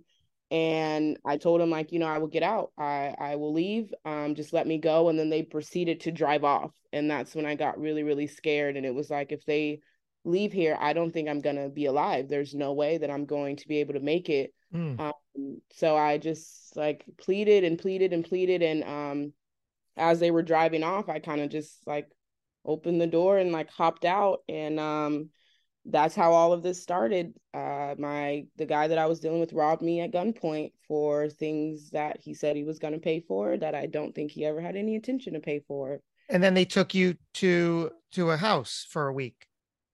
and 0.51 1.17
I 1.25 1.37
told 1.37 1.61
him 1.61 1.69
like, 1.69 1.91
you 1.91 1.99
know, 1.99 2.07
I 2.07 2.17
will 2.17 2.27
get 2.27 2.41
out. 2.43 2.71
I 2.77 3.13
I 3.19 3.35
will 3.35 3.53
leave. 3.53 3.93
Um 4.05 4.35
just 4.35 4.53
let 4.53 4.65
me 4.67 4.77
go 4.79 5.09
and 5.09 5.19
then 5.19 5.29
they 5.29 5.43
proceeded 5.43 6.01
to 6.01 6.11
drive 6.11 6.43
off. 6.43 6.71
And 6.93 7.11
that's 7.11 7.35
when 7.35 7.45
I 7.45 7.55
got 7.55 7.79
really 7.79 8.03
really 8.03 8.27
scared 8.27 8.77
and 8.77 8.85
it 8.85 8.95
was 8.95 9.09
like 9.09 9.31
if 9.31 9.45
they 9.45 9.81
leave 10.25 10.53
here, 10.53 10.77
I 10.79 10.93
don't 10.93 11.11
think 11.11 11.29
I'm 11.29 11.41
gonna 11.41 11.69
be 11.69 11.85
alive. 11.85 12.27
There's 12.27 12.53
no 12.53 12.73
way 12.73 12.97
that 12.97 13.09
I'm 13.09 13.25
going 13.25 13.55
to 13.57 13.67
be 13.67 13.77
able 13.77 13.93
to 13.93 13.99
make 13.99 14.29
it. 14.29 14.53
Mm. 14.73 14.99
Um, 14.99 15.61
so 15.71 15.95
I 15.95 16.17
just 16.17 16.75
like 16.75 17.03
pleaded 17.17 17.63
and 17.63 17.77
pleaded 17.79 18.13
and 18.13 18.23
pleaded, 18.23 18.61
and 18.61 18.83
um, 18.83 19.33
as 19.97 20.19
they 20.19 20.31
were 20.31 20.43
driving 20.43 20.83
off, 20.83 21.09
I 21.09 21.19
kind 21.19 21.41
of 21.41 21.49
just 21.49 21.85
like 21.87 22.07
opened 22.65 23.01
the 23.01 23.07
door 23.07 23.37
and 23.37 23.51
like 23.51 23.69
hopped 23.69 24.05
out, 24.05 24.39
and 24.47 24.79
um, 24.79 25.29
that's 25.85 26.15
how 26.15 26.33
all 26.33 26.53
of 26.53 26.63
this 26.63 26.81
started. 26.81 27.33
Uh, 27.53 27.95
my 27.97 28.45
the 28.57 28.65
guy 28.65 28.87
that 28.87 28.97
I 28.97 29.07
was 29.07 29.19
dealing 29.19 29.39
with 29.39 29.53
robbed 29.53 29.81
me 29.81 30.01
at 30.01 30.11
gunpoint 30.11 30.71
for 30.87 31.29
things 31.29 31.91
that 31.91 32.19
he 32.21 32.33
said 32.33 32.55
he 32.55 32.63
was 32.63 32.79
going 32.79 32.93
to 32.93 32.99
pay 32.99 33.21
for 33.21 33.57
that 33.57 33.75
I 33.75 33.85
don't 33.85 34.13
think 34.13 34.31
he 34.31 34.45
ever 34.45 34.61
had 34.61 34.75
any 34.75 34.95
intention 34.95 35.33
to 35.33 35.39
pay 35.39 35.61
for. 35.67 36.01
And 36.29 36.43
then 36.43 36.53
they 36.53 36.65
took 36.65 36.93
you 36.93 37.15
to 37.35 37.91
to 38.11 38.31
a 38.31 38.37
house 38.37 38.85
for 38.89 39.07
a 39.07 39.13
week. 39.13 39.47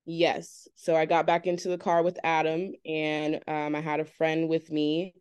Yes. 0.06 0.68
So 0.76 0.96
I 0.96 1.06
got 1.06 1.26
back 1.26 1.48
into 1.48 1.68
the 1.68 1.78
car 1.78 2.04
with 2.04 2.20
Adam, 2.24 2.74
and 2.86 3.42
um, 3.48 3.76
I 3.76 3.82
had 3.82 4.00
a 4.00 4.06
friend 4.06 4.48
with 4.48 4.72
me, 4.72 5.16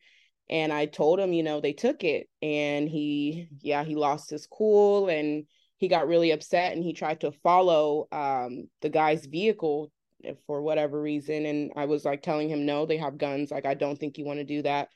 and 0.50 0.72
I 0.72 0.86
told 0.86 1.18
him, 1.18 1.32
you 1.32 1.42
know, 1.42 1.60
they 1.60 1.72
took 1.72 2.04
it, 2.04 2.28
and 2.42 2.88
he, 2.88 3.48
yeah, 3.60 3.82
he 3.82 3.94
lost 3.94 4.28
his 4.30 4.46
cool, 4.46 5.08
and 5.08 5.46
he 5.78 5.88
got 5.88 6.06
really 6.06 6.32
upset, 6.32 6.74
and 6.74 6.84
he 6.84 6.92
tried 6.92 7.22
to 7.22 7.32
follow 7.32 8.08
um, 8.12 8.68
the 8.82 8.90
guy's 8.90 9.24
vehicle 9.24 9.90
for 10.46 10.60
whatever 10.60 11.00
reason. 11.00 11.46
And 11.46 11.72
I 11.76 11.86
was 11.86 12.04
like 12.04 12.22
telling 12.22 12.48
him, 12.50 12.66
no, 12.66 12.84
they 12.84 12.98
have 12.98 13.18
guns. 13.18 13.50
Like, 13.50 13.66
I 13.66 13.74
don't 13.74 13.98
think 13.98 14.18
you 14.18 14.24
want 14.24 14.38
to 14.38 14.44
do 14.44 14.62
that. 14.62 14.88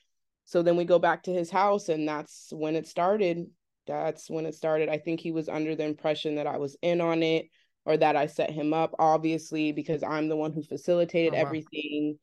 So 0.45 0.63
then 0.63 0.77
we 0.77 0.85
go 0.85 0.99
back 0.99 1.23
to 1.25 1.33
his 1.33 1.51
house, 1.51 1.89
and 1.89 2.07
that's 2.07 2.49
when 2.53 2.77
it 2.77 2.87
started. 2.87 3.47
That's 3.87 4.29
when 4.29 4.45
it 4.45 4.55
started. 4.55 4.91
I 4.91 4.99
think 4.99 5.21
he 5.21 5.33
was 5.33 5.49
under 5.49 5.75
the 5.75 5.85
impression 5.85 6.35
that 6.35 6.47
I 6.47 6.59
was 6.59 6.77
in 6.83 7.01
on 7.01 7.23
it 7.23 7.47
or 7.89 7.97
that 7.97 8.17
I 8.17 8.27
set 8.27 8.51
him 8.51 8.75
up, 8.75 8.95
obviously, 8.99 9.73
because 9.73 10.03
I'm 10.03 10.29
the 10.29 10.37
one 10.37 10.53
who 10.53 10.63
facilitated 10.63 11.33
uh-huh. 11.33 11.41
everything. 11.41 12.19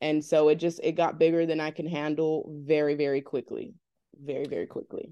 And 0.00 0.24
so 0.24 0.48
it 0.48 0.56
just 0.56 0.78
it 0.80 0.92
got 0.92 1.18
bigger 1.18 1.44
than 1.44 1.58
I 1.58 1.72
can 1.72 1.88
handle 1.88 2.48
very, 2.64 2.94
very 2.94 3.20
quickly. 3.20 3.74
Very, 4.16 4.44
very 4.44 4.66
quickly. 4.66 5.10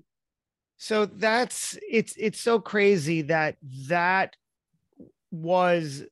So 0.79 1.07
that's 1.07 1.77
it's 1.91 2.15
it's 2.17 2.41
so 2.41 2.61
crazy 2.61 3.23
that 3.23 3.57
that 3.89 4.37
was 5.33 6.05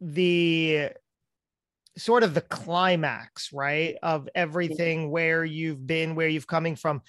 the 0.00 0.88
sort 1.98 2.22
of 2.22 2.32
the 2.32 2.40
climax, 2.40 3.52
right, 3.52 3.96
of 4.02 4.30
everything 4.34 5.10
where 5.10 5.44
you've 5.44 5.86
been, 5.86 6.14
where 6.14 6.28
you've 6.28 6.46
coming 6.46 6.74
from. 6.74 7.02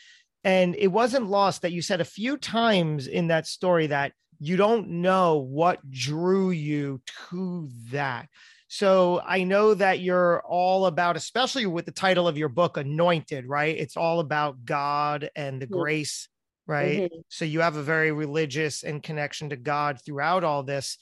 And 0.43 0.75
it 0.75 0.87
wasn't 0.87 1.27
lost 1.27 1.61
that 1.61 1.71
you 1.71 1.81
said 1.81 2.01
a 2.01 2.05
few 2.05 2.35
times 2.35 3.07
in 3.07 3.27
that 3.27 3.47
story 3.47 3.87
that 3.87 4.11
you 4.41 4.57
don't 4.57 4.89
know 4.89 5.37
what 5.37 5.89
drew 5.89 6.49
you 6.49 7.01
to 7.29 7.69
that. 7.91 8.27
So 8.67 9.21
I 9.25 9.43
know 9.43 9.73
that 9.73 9.99
you're 9.99 10.41
all 10.41 10.85
about, 10.85 11.15
especially 11.15 11.65
with 11.65 11.85
the 11.85 11.91
title 11.91 12.27
of 12.27 12.37
your 12.37 12.49
book, 12.49 12.77
Anointed, 12.77 13.45
right? 13.45 13.77
It's 13.77 13.97
all 13.97 14.19
about 14.19 14.65
God 14.65 15.29
and 15.35 15.61
the 15.61 15.67
grace, 15.67 16.27
right? 16.65 17.01
Mm-hmm. 17.03 17.19
So 17.29 17.45
you 17.45 17.59
have 17.61 17.75
a 17.75 17.83
very 17.83 18.11
religious 18.11 18.83
and 18.83 19.03
connection 19.03 19.49
to 19.49 19.57
God 19.57 19.99
throughout 20.05 20.43
all 20.43 20.63
this 20.63 20.97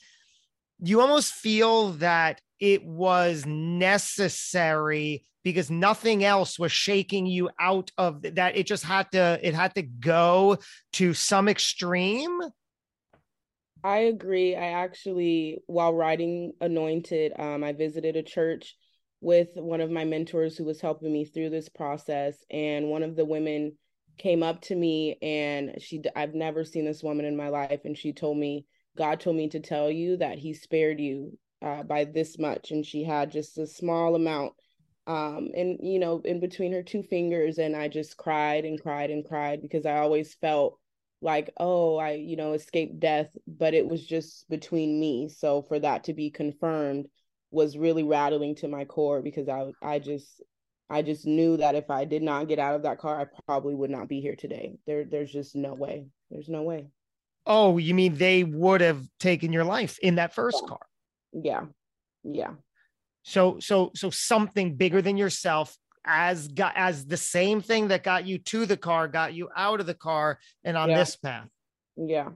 you 0.81 1.01
almost 1.01 1.34
feel 1.34 1.91
that 1.93 2.41
it 2.60 2.84
was 2.84 3.46
necessary 3.46 5.25
because 5.43 5.69
nothing 5.69 6.24
else 6.24 6.60
was 6.60 6.72
shaking 6.72 7.25
you 7.25 7.50
out 7.60 7.91
of 7.98 8.22
that 8.22 8.58
it 8.58 8.65
just 8.65 8.84
had 8.84 9.10
to 9.12 9.39
it 9.41 9.53
had 9.53 9.74
to 9.75 9.81
go 9.81 10.58
to 10.93 11.13
some 11.13 11.48
extreme 11.48 12.39
i 13.83 14.00
agree 14.00 14.55
i 14.55 14.67
actually 14.71 15.57
while 15.67 15.93
writing 15.93 16.53
anointed 16.62 17.33
um, 17.39 17.63
i 17.63 17.71
visited 17.71 18.15
a 18.15 18.24
church 18.24 18.75
with 19.21 19.50
one 19.55 19.81
of 19.81 19.91
my 19.91 20.05
mentors 20.05 20.55
who 20.57 20.63
was 20.63 20.79
helping 20.79 21.12
me 21.12 21.25
through 21.25 21.50
this 21.50 21.69
process 21.69 22.38
and 22.50 22.88
one 22.89 23.03
of 23.03 23.15
the 23.15 23.25
women 23.25 23.74
came 24.17 24.43
up 24.43 24.62
to 24.62 24.75
me 24.75 25.17
and 25.21 25.81
she 25.81 26.01
i've 26.15 26.33
never 26.33 26.63
seen 26.63 26.86
this 26.86 27.03
woman 27.03 27.25
in 27.25 27.36
my 27.36 27.50
life 27.50 27.81
and 27.86 27.98
she 27.98 28.13
told 28.13 28.38
me 28.38 28.65
God 29.00 29.21
told 29.21 29.38
me 29.38 29.48
to 29.50 29.62
tell 29.62 29.89
you 29.89 30.17
that 30.17 30.39
He 30.39 30.53
spared 30.53 31.00
you 31.00 31.38
uh, 31.62 31.83
by 31.83 32.03
this 32.03 32.38
much. 32.38 32.71
And 32.71 32.86
she 32.86 33.03
had 33.03 33.31
just 33.31 33.57
a 33.57 33.65
small 33.65 34.13
amount, 34.13 34.53
um, 35.07 35.50
and 35.55 35.79
you 35.81 36.00
know, 36.00 36.21
in 36.25 36.41
between 36.41 36.74
her 36.74 36.83
two 36.83 37.03
fingers. 37.03 37.57
And 37.57 37.75
I 37.75 37.88
just 37.88 38.17
cried 38.17 38.65
and 38.65 38.79
cried 38.79 39.09
and 39.09 39.25
cried 39.25 39.62
because 39.62 39.86
I 39.86 39.98
always 40.00 40.36
felt 40.36 40.77
like, 41.21 41.51
oh, 41.57 41.97
I, 41.97 42.11
you 42.13 42.35
know, 42.35 42.53
escaped 42.53 42.99
death, 42.99 43.29
but 43.47 43.73
it 43.73 43.88
was 43.88 44.05
just 44.05 44.49
between 44.49 44.99
me. 44.99 45.29
So 45.29 45.61
for 45.61 45.79
that 45.79 46.05
to 46.05 46.13
be 46.13 46.29
confirmed 46.29 47.07
was 47.51 47.77
really 47.77 48.03
rattling 48.03 48.55
to 48.55 48.67
my 48.67 48.85
core 48.85 49.21
because 49.21 49.49
I, 49.49 49.71
I 49.81 49.99
just, 49.99 50.41
I 50.89 51.01
just 51.01 51.25
knew 51.25 51.57
that 51.57 51.75
if 51.75 51.89
I 51.89 52.05
did 52.05 52.23
not 52.23 52.47
get 52.47 52.59
out 52.59 52.75
of 52.75 52.83
that 52.83 52.99
car, 52.99 53.19
I 53.19 53.25
probably 53.45 53.75
would 53.75 53.89
not 53.89 54.07
be 54.07 54.21
here 54.21 54.35
today. 54.35 54.77
There, 54.88 55.03
there's 55.03 55.31
just 55.31 55.55
no 55.55 55.73
way. 55.73 56.07
There's 56.29 56.49
no 56.49 56.63
way. 56.63 56.88
Oh, 57.45 57.77
you 57.77 57.93
mean 57.93 58.15
they 58.15 58.43
would 58.43 58.81
have 58.81 59.03
taken 59.19 59.51
your 59.51 59.63
life 59.63 59.97
in 59.99 60.15
that 60.15 60.33
first 60.33 60.59
yeah. 60.61 60.67
car? 60.67 60.79
Yeah. 61.33 61.61
Yeah. 62.23 62.51
So 63.23 63.59
so 63.59 63.91
so 63.95 64.09
something 64.09 64.75
bigger 64.75 65.01
than 65.01 65.17
yourself 65.17 65.77
as 66.06 66.48
got 66.48 66.74
as 66.75 67.06
the 67.06 67.18
same 67.18 67.62
thing 67.62 67.89
that 67.89 68.03
got 68.03 68.25
you 68.25 68.38
to 68.38 68.65
the 68.65 68.77
car 68.77 69.08
got 69.08 69.34
you 69.34 69.50
out 69.56 69.79
of 69.79 69.86
the 69.86 69.94
car 69.94 70.39
and 70.63 70.77
on 70.77 70.89
yeah. 70.89 70.98
this 70.98 71.15
path. 71.15 71.48
Yeah. 71.96 72.29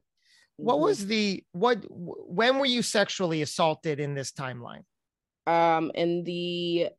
What 0.58 0.76
mm-hmm. 0.76 0.84
was 0.84 1.06
the 1.06 1.44
what 1.52 1.84
when 1.90 2.60
were 2.60 2.66
you 2.66 2.82
sexually 2.82 3.42
assaulted 3.42 4.00
in 4.00 4.14
this 4.14 4.32
timeline? 4.32 4.84
Um 5.48 5.92
in 5.96 6.24
the 6.24 6.90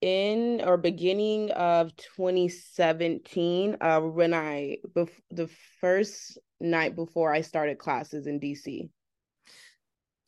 in 0.00 0.60
or 0.62 0.76
beginning 0.76 1.50
of 1.52 1.96
2017 1.96 3.76
uh 3.80 4.00
when 4.00 4.34
I 4.34 4.78
bef- 4.94 5.08
the 5.30 5.48
first 5.80 6.38
night 6.60 6.94
before 6.94 7.32
I 7.32 7.40
started 7.40 7.78
classes 7.78 8.26
in 8.26 8.38
DC. 8.38 8.88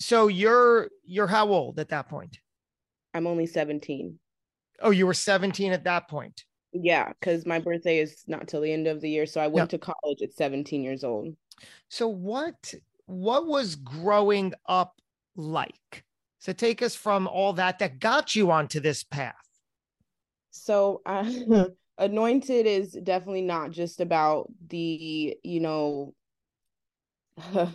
So 0.01 0.29
you're 0.29 0.91
you're 1.05 1.27
how 1.27 1.49
old 1.49 1.79
at 1.79 1.91
that 1.91 2.09
point? 2.09 2.39
I'm 3.15 3.27
only 3.27 3.47
17. 3.47 4.19
Oh, 4.81 4.91
you 4.91 5.07
were 5.07 5.15
17 5.15 5.73
at 5.73 5.85
that 5.85 6.09
point. 6.09 6.45
Yeah, 6.73 7.09
because 7.09 7.47
my 7.47 7.59
birthday 7.59 7.99
is 8.01 8.25
not 8.27 8.49
till 8.49 8.61
the 8.61 8.73
end 8.73 8.87
of 8.87 9.01
the 9.01 9.09
year. 9.09 9.27
So 9.27 9.41
I 9.41 9.47
went 9.47 9.71
to 9.71 9.79
college 9.79 10.23
at 10.23 10.35
17 10.35 10.83
years 10.83 11.05
old. 11.05 11.35
So 11.89 12.09
what 12.09 12.75
what 13.07 13.47
was 13.47 13.77
growing 13.77 14.53
up 14.67 15.01
like? 15.37 16.05
So 16.39 16.53
take 16.53 16.83
us 16.83 16.95
from 16.95 17.27
all 17.27 17.55
that 17.55 17.79
that 17.79 17.99
got 17.99 18.35
you 18.35 18.51
onto 18.51 18.81
this 18.81 19.03
path. 19.03 19.35
So 20.51 21.03
uh, 21.07 21.29
anointed 21.99 22.67
is 22.67 22.93
definitely 22.93 23.43
not 23.43 23.71
just 23.71 24.01
about 24.01 24.51
the, 24.69 25.37
you 25.43 25.61
know, 25.61 26.15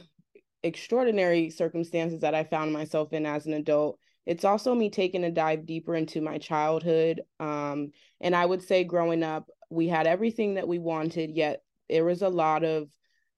extraordinary 0.64 1.50
circumstances 1.50 2.22
that 2.22 2.36
I 2.36 2.44
found 2.44 2.74
myself 2.74 3.14
in 3.14 3.26
as 3.26 3.46
an 3.46 3.54
adult. 3.54 4.00
It's 4.26 4.46
also 4.46 4.76
me 4.76 4.90
taking 4.90 5.24
a 5.24 5.32
dive 5.32 5.66
deeper 5.66 5.96
into 5.96 6.22
my 6.22 6.38
childhood. 6.38 7.22
Um, 7.40 7.92
and 8.20 8.36
I 8.36 8.46
would 8.46 8.62
say 8.62 8.84
growing 8.84 9.24
up, 9.24 9.50
we 9.70 9.88
had 9.88 10.08
everything 10.08 10.56
that 10.56 10.68
we 10.68 10.80
wanted, 10.80 11.32
yet 11.32 11.64
there 11.90 12.06
was 12.06 12.22
a 12.22 12.30
lot 12.30 12.64
of, 12.64 12.90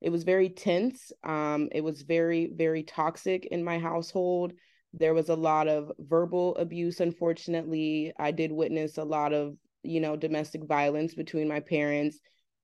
it 0.02 0.10
was 0.10 0.24
very 0.24 0.50
tense. 0.50 1.12
Um, 1.24 1.70
it 1.72 1.82
was 1.82 2.02
very, 2.02 2.52
very 2.54 2.84
toxic 2.84 3.46
in 3.46 3.64
my 3.64 3.80
household. 3.80 4.54
There 4.94 5.14
was 5.14 5.30
a 5.30 5.36
lot 5.36 5.68
of 5.68 5.92
verbal 6.00 6.56
abuse, 6.58 7.00
unfortunately. 7.00 8.14
I 8.20 8.32
did 8.32 8.52
witness 8.52 8.98
a 8.98 9.04
lot 9.04 9.34
of, 9.34 9.56
you 9.84 10.02
know, 10.02 10.16
domestic 10.16 10.66
violence 10.66 11.16
between 11.16 11.48
my 11.48 11.62
parents. 11.62 12.20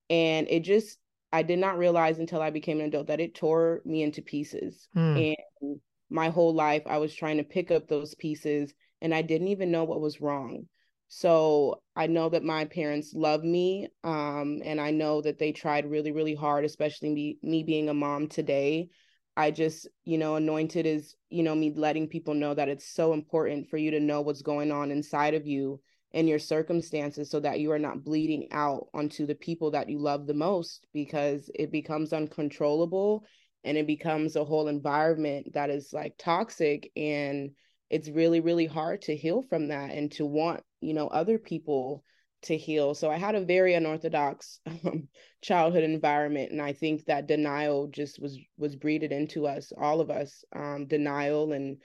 And 0.10 0.48
it 0.50 0.62
just 0.62 1.00
I 1.32 1.44
did 1.44 1.60
not 1.60 1.78
realize 1.78 2.20
until 2.20 2.42
I 2.42 2.50
became 2.50 2.80
an 2.80 2.88
adult 2.88 3.08
that 3.08 3.20
it 3.20 3.36
tore 3.36 3.82
me 3.86 4.02
into 4.04 4.22
pieces. 4.22 4.88
Hmm. 4.94 5.18
And 5.18 5.82
my 6.10 6.30
whole 6.30 6.54
life, 6.54 6.84
I 6.86 6.98
was 6.98 7.14
trying 7.14 7.38
to 7.38 7.44
pick 7.44 7.72
up 7.72 7.88
those 7.88 8.16
pieces 8.16 8.74
and 9.02 9.14
I 9.14 9.22
didn't 9.22 9.50
even 9.50 9.72
know 9.72 9.84
what 9.84 10.02
was 10.02 10.22
wrong. 10.22 10.68
So 11.08 11.82
I 11.96 12.08
know 12.08 12.30
that 12.30 12.44
my 12.44 12.66
parents 12.66 13.14
love 13.16 13.44
me. 13.44 13.88
Um, 14.04 14.62
and 14.64 14.80
I 14.80 14.92
know 14.92 15.22
that 15.22 15.40
they 15.40 15.52
tried 15.52 15.90
really, 15.90 16.12
really 16.12 16.36
hard, 16.36 16.66
especially 16.66 17.10
me, 17.10 17.38
me 17.42 17.64
being 17.64 17.90
a 17.90 17.94
mom 17.94 18.28
today. 18.28 18.90
I 19.36 19.52
just, 19.52 19.88
you 20.04 20.18
know, 20.18 20.36
anointed 20.36 20.86
is, 20.86 21.16
you 21.30 21.44
know, 21.44 21.56
me 21.56 21.74
letting 21.76 22.08
people 22.08 22.34
know 22.34 22.54
that 22.54 22.70
it's 22.70 22.88
so 22.88 23.14
important 23.14 23.70
for 23.70 23.78
you 23.78 23.92
to 23.92 24.00
know 24.00 24.22
what's 24.22 24.42
going 24.42 24.72
on 24.72 24.92
inside 24.92 25.34
of 25.34 25.48
you 25.48 25.80
and 26.14 26.28
your 26.28 26.40
circumstances 26.40 27.30
so 27.30 27.40
that 27.40 27.60
you 27.60 27.72
are 27.72 27.80
not 27.80 28.04
bleeding 28.04 28.48
out 28.52 28.88
onto 28.94 29.26
the 29.26 29.36
people 29.36 29.72
that 29.72 29.90
you 29.90 30.00
love 30.00 30.28
the 30.28 30.34
most 30.34 30.88
because 30.94 31.50
it 31.56 31.72
becomes 31.72 32.14
uncontrollable 32.14 33.24
and 33.64 33.78
it 33.78 33.88
becomes 33.88 34.36
a 34.36 34.46
whole 34.46 34.68
environment 34.68 35.54
that 35.54 35.70
is 35.70 35.92
like 35.94 36.14
toxic 36.18 36.92
and 36.96 37.52
it's 37.90 38.10
really 38.10 38.40
really 38.40 38.66
hard 38.66 39.02
to 39.02 39.16
heal 39.16 39.44
from 39.50 39.70
that 39.70 39.92
and 39.92 40.12
to 40.12 40.26
want 40.26 40.62
you 40.82 40.94
know 40.94 41.08
other 41.08 41.38
people 41.38 42.04
to 42.42 42.56
heal. 42.56 42.94
So 42.96 43.12
i 43.12 43.18
had 43.18 43.36
a 43.36 43.44
very 43.44 43.74
unorthodox 43.74 44.60
um, 44.66 45.10
childhood 45.42 45.84
environment 45.84 46.52
and 46.52 46.62
i 46.62 46.74
think 46.74 47.06
that 47.06 47.28
denial 47.28 47.88
just 47.88 48.22
was 48.22 48.40
was 48.58 48.76
breeded 48.76 49.12
into 49.12 49.46
us 49.46 49.74
all 49.78 50.00
of 50.00 50.10
us 50.10 50.44
um, 50.56 50.86
denial 50.88 51.52
and 51.52 51.78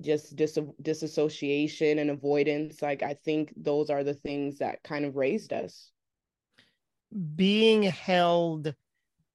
just 0.00 0.36
dis- 0.36 0.58
disassociation 0.80 1.98
and 1.98 2.10
avoidance. 2.10 2.82
Like 2.82 3.02
i 3.02 3.14
think 3.14 3.52
those 3.56 3.90
are 3.90 4.04
the 4.04 4.14
things 4.14 4.58
that 4.58 4.82
kind 4.82 5.04
of 5.04 5.16
raised 5.16 5.52
us. 5.52 5.90
Being 7.34 7.82
held 7.82 8.74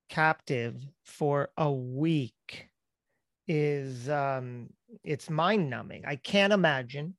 captive 0.10 0.76
for 1.04 1.50
a 1.58 1.72
week 1.72 2.70
is 3.48 4.10
um 4.10 4.70
it's 5.04 5.30
mind 5.30 5.70
numbing. 5.70 6.04
I 6.06 6.16
can't 6.16 6.54
imagine. 6.54 7.16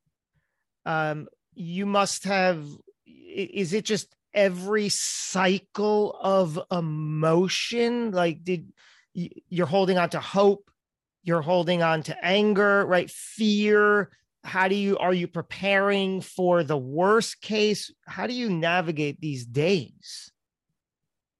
Um, 0.87 1.29
you 1.55 1.87
must 1.87 2.25
have, 2.25 2.65
is 3.07 3.73
it 3.73 3.85
just 3.85 4.15
every 4.33 4.89
cycle 4.89 6.17
of 6.21 6.59
emotion? 6.71 8.11
Like, 8.11 8.45
did 8.45 8.73
you're 9.15 9.67
holding 9.67 9.99
on 9.99 10.11
to 10.11 10.21
hope? 10.21 10.71
You're 11.23 11.43
holding 11.43 11.83
on 11.83 12.03
to 12.05 12.25
anger, 12.25 12.85
right? 12.85 13.11
Fear. 13.11 14.11
How 14.43 14.69
do 14.69 14.75
you, 14.75 14.99
are 14.99 15.15
you 15.15 15.27
preparing 15.27 16.21
for 16.21 16.63
the 16.63 16.77
worst 16.77 17.41
case? 17.41 17.91
How 18.07 18.27
do 18.27 18.35
you 18.35 18.51
navigate 18.51 19.21
these 19.21 19.47
days? 19.47 20.31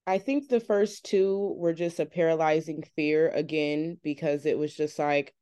I 0.07 0.19
think 0.19 0.49
the 0.49 0.61
first 0.61 1.05
two 1.05 1.55
were 1.57 1.73
just 1.73 1.99
a 1.99 2.07
paralyzing 2.07 2.85
fear 2.95 3.31
again, 3.31 3.99
because 4.03 4.45
it 4.45 4.59
was 4.59 4.75
just 4.75 4.99
like, 4.99 5.35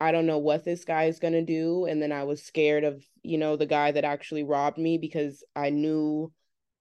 I 0.00 0.12
don't 0.12 0.26
know 0.26 0.38
what 0.38 0.64
this 0.64 0.84
guy 0.84 1.04
is 1.04 1.18
going 1.18 1.32
to 1.32 1.42
do. 1.44 1.86
And 1.86 2.00
then 2.00 2.12
I 2.12 2.24
was 2.24 2.42
scared 2.42 2.84
of, 2.84 3.02
you 3.22 3.38
know, 3.38 3.56
the 3.56 3.66
guy 3.66 3.90
that 3.92 4.04
actually 4.04 4.44
robbed 4.44 4.78
me 4.78 4.98
because 4.98 5.42
I 5.56 5.70
knew, 5.70 6.32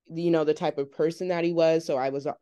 you 0.07 0.31
know, 0.31 0.43
the 0.43 0.53
type 0.53 0.77
of 0.77 0.91
person 0.91 1.29
that 1.29 1.43
he 1.43 1.53
was. 1.53 1.85
So 1.85 1.95
I 1.97 2.09
was 2.09 2.27
uh, 2.27 2.33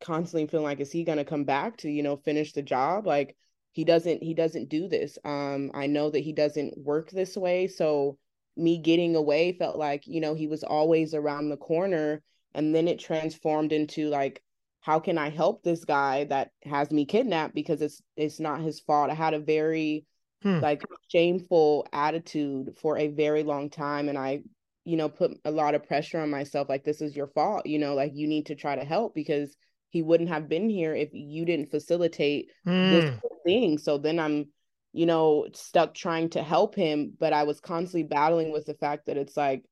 constantly 0.00 0.46
feeling 0.46 0.64
like, 0.64 0.80
is 0.80 0.92
he 0.92 1.04
going 1.04 1.18
to 1.18 1.24
come 1.24 1.44
back 1.44 1.78
to, 1.78 1.90
you 1.90 2.02
know, 2.02 2.16
finish 2.16 2.52
the 2.52 2.62
job? 2.62 3.06
Like 3.06 3.36
he 3.72 3.84
doesn't, 3.84 4.22
he 4.22 4.34
doesn't 4.34 4.68
do 4.68 4.88
this. 4.88 5.18
Um, 5.24 5.70
I 5.74 5.86
know 5.86 6.10
that 6.10 6.20
he 6.20 6.32
doesn't 6.32 6.78
work 6.78 7.10
this 7.10 7.36
way. 7.36 7.66
So 7.66 8.18
me 8.56 8.78
getting 8.78 9.16
away 9.16 9.52
felt 9.52 9.76
like, 9.76 10.06
you 10.06 10.20
know, 10.20 10.34
he 10.34 10.46
was 10.46 10.62
always 10.62 11.14
around 11.14 11.48
the 11.48 11.56
corner 11.56 12.22
and 12.58 12.74
then 12.74 12.88
it 12.88 12.98
transformed 12.98 13.72
into 13.72 14.08
like 14.08 14.42
how 14.80 14.98
can 14.98 15.16
i 15.16 15.30
help 15.30 15.62
this 15.62 15.84
guy 15.84 16.24
that 16.24 16.50
has 16.64 16.90
me 16.90 17.06
kidnapped 17.06 17.54
because 17.54 17.80
it's 17.80 18.02
it's 18.16 18.40
not 18.40 18.60
his 18.60 18.80
fault 18.80 19.10
i 19.10 19.14
had 19.14 19.32
a 19.32 19.38
very 19.38 20.04
hmm. 20.42 20.58
like 20.58 20.82
shameful 21.10 21.86
attitude 21.92 22.76
for 22.82 22.98
a 22.98 23.08
very 23.08 23.44
long 23.44 23.70
time 23.70 24.08
and 24.08 24.18
i 24.18 24.40
you 24.84 24.96
know 24.96 25.08
put 25.08 25.38
a 25.44 25.50
lot 25.50 25.74
of 25.74 25.86
pressure 25.86 26.20
on 26.20 26.30
myself 26.30 26.68
like 26.68 26.84
this 26.84 27.00
is 27.00 27.16
your 27.16 27.28
fault 27.28 27.64
you 27.64 27.78
know 27.78 27.94
like 27.94 28.12
you 28.14 28.26
need 28.26 28.46
to 28.46 28.54
try 28.54 28.74
to 28.74 28.84
help 28.84 29.14
because 29.14 29.56
he 29.90 30.02
wouldn't 30.02 30.28
have 30.28 30.48
been 30.48 30.68
here 30.68 30.94
if 30.94 31.10
you 31.12 31.44
didn't 31.44 31.70
facilitate 31.70 32.48
hmm. 32.64 32.90
this 32.90 33.20
thing 33.46 33.78
so 33.78 33.98
then 33.98 34.18
i'm 34.18 34.46
you 34.92 35.06
know 35.06 35.46
stuck 35.52 35.94
trying 35.94 36.28
to 36.28 36.42
help 36.42 36.74
him 36.74 37.12
but 37.20 37.32
i 37.32 37.44
was 37.44 37.60
constantly 37.60 38.02
battling 38.02 38.52
with 38.52 38.66
the 38.66 38.74
fact 38.74 39.06
that 39.06 39.16
it's 39.16 39.36
like 39.36 39.62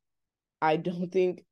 i 0.62 0.76
don't 0.76 1.09
think 1.12 1.43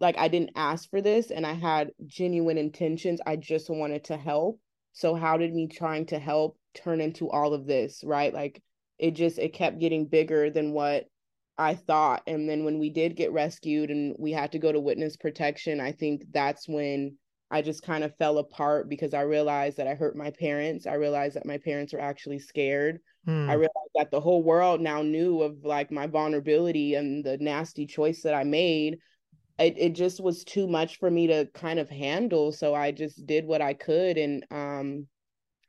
like 0.00 0.18
I 0.18 0.28
didn't 0.28 0.52
ask 0.56 0.88
for 0.90 1.00
this 1.00 1.30
and 1.30 1.46
I 1.46 1.52
had 1.52 1.92
genuine 2.06 2.58
intentions. 2.58 3.20
I 3.26 3.36
just 3.36 3.68
wanted 3.70 4.04
to 4.04 4.16
help. 4.16 4.58
So 4.92 5.14
how 5.14 5.36
did 5.36 5.54
me 5.54 5.68
trying 5.68 6.06
to 6.06 6.18
help 6.18 6.58
turn 6.74 7.00
into 7.00 7.30
all 7.30 7.54
of 7.54 7.66
this, 7.66 8.02
right? 8.04 8.32
Like 8.32 8.62
it 8.98 9.12
just 9.12 9.38
it 9.38 9.52
kept 9.52 9.78
getting 9.78 10.06
bigger 10.06 10.50
than 10.50 10.72
what 10.72 11.04
I 11.58 11.74
thought. 11.74 12.22
And 12.26 12.48
then 12.48 12.64
when 12.64 12.78
we 12.78 12.90
did 12.90 13.16
get 13.16 13.32
rescued 13.32 13.90
and 13.90 14.16
we 14.18 14.32
had 14.32 14.52
to 14.52 14.58
go 14.58 14.72
to 14.72 14.80
witness 14.80 15.16
protection, 15.16 15.80
I 15.80 15.92
think 15.92 16.22
that's 16.32 16.66
when 16.66 17.16
I 17.50 17.62
just 17.62 17.82
kind 17.82 18.04
of 18.04 18.16
fell 18.16 18.38
apart 18.38 18.88
because 18.88 19.12
I 19.12 19.22
realized 19.22 19.76
that 19.76 19.88
I 19.88 19.94
hurt 19.94 20.16
my 20.16 20.30
parents. 20.30 20.86
I 20.86 20.94
realized 20.94 21.36
that 21.36 21.46
my 21.46 21.58
parents 21.58 21.92
were 21.92 22.00
actually 22.00 22.38
scared. 22.38 23.00
Hmm. 23.26 23.50
I 23.50 23.54
realized 23.54 23.90
that 23.96 24.10
the 24.10 24.20
whole 24.20 24.42
world 24.42 24.80
now 24.80 25.02
knew 25.02 25.42
of 25.42 25.64
like 25.64 25.90
my 25.90 26.06
vulnerability 26.06 26.94
and 26.94 27.24
the 27.24 27.36
nasty 27.38 27.86
choice 27.86 28.22
that 28.22 28.34
I 28.34 28.44
made 28.44 28.98
it, 29.60 29.74
it 29.78 29.92
just 29.94 30.20
was 30.20 30.44
too 30.44 30.66
much 30.66 30.98
for 30.98 31.10
me 31.10 31.26
to 31.28 31.46
kind 31.54 31.78
of 31.78 31.88
handle 31.88 32.50
so 32.52 32.74
i 32.74 32.90
just 32.90 33.26
did 33.26 33.44
what 33.44 33.60
i 33.60 33.74
could 33.74 34.16
and 34.16 34.44
um 34.50 35.06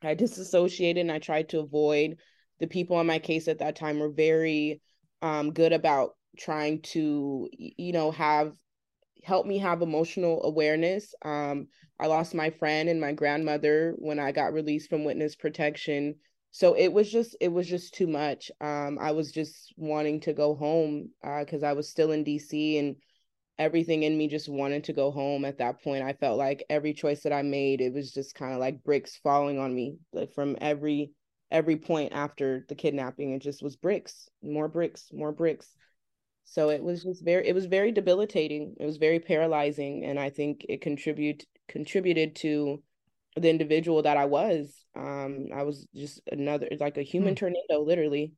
i 0.02 0.14
disassociated 0.24 1.00
and 1.00 1.12
i 1.12 1.18
tried 1.18 1.48
to 1.50 1.60
avoid. 1.60 2.16
The 2.60 2.66
people 2.68 2.96
on 2.96 3.06
my 3.06 3.18
case 3.18 3.48
at 3.48 3.58
that 3.58 3.76
time 3.76 3.98
were 3.98 4.10
very 4.10 4.80
um 5.20 5.52
good 5.52 5.72
about 5.72 6.16
trying 6.38 6.80
to 6.82 7.48
you 7.52 7.92
know 7.92 8.10
have 8.12 8.54
help 9.24 9.46
me 9.46 9.58
have 9.58 9.82
emotional 9.82 10.42
awareness. 10.44 11.14
Um 11.24 11.68
i 12.00 12.06
lost 12.06 12.34
my 12.34 12.50
friend 12.50 12.88
and 12.88 13.00
my 13.00 13.12
grandmother 13.12 13.94
when 13.98 14.18
i 14.18 14.32
got 14.32 14.52
released 14.52 14.90
from 14.90 15.04
witness 15.04 15.36
protection. 15.36 16.16
So 16.50 16.74
it 16.74 16.92
was 16.92 17.10
just 17.10 17.36
it 17.40 17.48
was 17.48 17.66
just 17.68 17.94
too 17.94 18.06
much. 18.06 18.50
Um 18.60 18.98
i 19.00 19.10
was 19.12 19.32
just 19.32 19.72
wanting 19.76 20.20
to 20.20 20.32
go 20.32 20.54
home 20.54 21.10
uh 21.24 21.40
because 21.40 21.62
i 21.62 21.72
was 21.72 21.88
still 21.88 22.12
in 22.12 22.24
dc 22.24 22.78
and 22.78 22.96
everything 23.58 24.02
in 24.02 24.16
me 24.16 24.28
just 24.28 24.48
wanted 24.48 24.84
to 24.84 24.92
go 24.92 25.10
home 25.10 25.44
at 25.44 25.58
that 25.58 25.82
point. 25.82 26.04
I 26.04 26.12
felt 26.12 26.38
like 26.38 26.64
every 26.70 26.92
choice 26.92 27.22
that 27.22 27.32
I 27.32 27.42
made, 27.42 27.80
it 27.80 27.92
was 27.92 28.12
just 28.12 28.34
kind 28.34 28.52
of 28.52 28.60
like 28.60 28.82
bricks 28.82 29.16
falling 29.22 29.58
on 29.58 29.74
me 29.74 29.96
like 30.12 30.32
from 30.32 30.56
every 30.60 31.12
every 31.50 31.76
point 31.76 32.12
after 32.12 32.64
the 32.68 32.74
kidnapping. 32.74 33.32
It 33.32 33.42
just 33.42 33.62
was 33.62 33.76
bricks, 33.76 34.28
more 34.42 34.68
bricks, 34.68 35.10
more 35.12 35.32
bricks. 35.32 35.68
So 36.44 36.70
it 36.70 36.82
was 36.82 37.04
just 37.04 37.24
very 37.24 37.46
it 37.46 37.54
was 37.54 37.66
very 37.66 37.92
debilitating. 37.92 38.74
It 38.80 38.86
was 38.86 38.96
very 38.96 39.20
paralyzing 39.20 40.04
and 40.04 40.18
I 40.18 40.30
think 40.30 40.66
it 40.68 40.80
contribute 40.80 41.44
contributed 41.68 42.36
to 42.36 42.82
the 43.36 43.48
individual 43.48 44.02
that 44.02 44.16
I 44.16 44.24
was. 44.24 44.74
Um 44.96 45.48
I 45.54 45.62
was 45.62 45.86
just 45.94 46.20
another 46.30 46.68
like 46.80 46.96
a 46.96 47.02
human 47.02 47.34
hmm. 47.34 47.36
tornado 47.46 47.82
literally. 47.82 48.32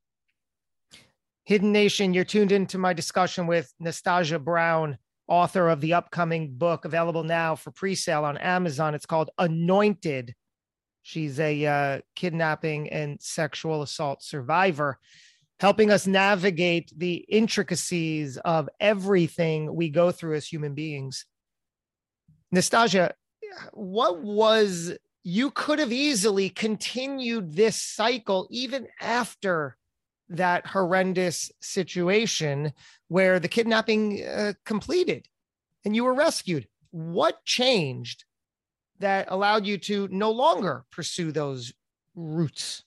Hidden 1.46 1.72
Nation, 1.72 2.14
you're 2.14 2.24
tuned 2.24 2.52
into 2.52 2.78
my 2.78 2.94
discussion 2.94 3.46
with 3.46 3.70
Nastajah 3.82 4.42
Brown, 4.42 4.96
author 5.26 5.68
of 5.68 5.80
the 5.80 5.94
upcoming 5.94 6.54
book 6.54 6.84
available 6.84 7.24
now 7.24 7.54
for 7.54 7.70
pre-sale 7.70 8.24
on 8.24 8.36
Amazon. 8.36 8.94
It's 8.94 9.06
called 9.06 9.30
Anointed. 9.38 10.34
She's 11.02 11.38
a 11.38 11.66
uh, 11.66 12.00
kidnapping 12.16 12.90
and 12.90 13.20
sexual 13.20 13.82
assault 13.82 14.22
survivor, 14.22 14.98
helping 15.60 15.90
us 15.90 16.06
navigate 16.06 16.92
the 16.96 17.16
intricacies 17.28 18.36
of 18.38 18.68
everything 18.80 19.74
we 19.74 19.90
go 19.90 20.10
through 20.10 20.36
as 20.36 20.46
human 20.46 20.74
beings. 20.74 21.26
Nastajah, 22.54 23.12
what 23.72 24.22
was 24.22 24.96
you 25.22 25.50
could 25.50 25.78
have 25.78 25.92
easily 25.92 26.50
continued 26.50 27.54
this 27.54 27.80
cycle 27.80 28.46
even 28.50 28.86
after 29.00 29.76
that 30.28 30.66
horrendous 30.66 31.50
situation 31.60 32.72
where 33.08 33.38
the 33.38 33.48
kidnapping 33.48 34.24
uh, 34.24 34.52
completed 34.64 35.28
and 35.84 35.94
you 35.94 36.04
were 36.04 36.14
rescued. 36.14 36.66
What 36.90 37.44
changed 37.44 38.24
that 39.00 39.26
allowed 39.30 39.66
you 39.66 39.78
to 39.78 40.08
no 40.10 40.30
longer 40.30 40.84
pursue 40.90 41.32
those 41.32 41.72
routes? 42.14 42.84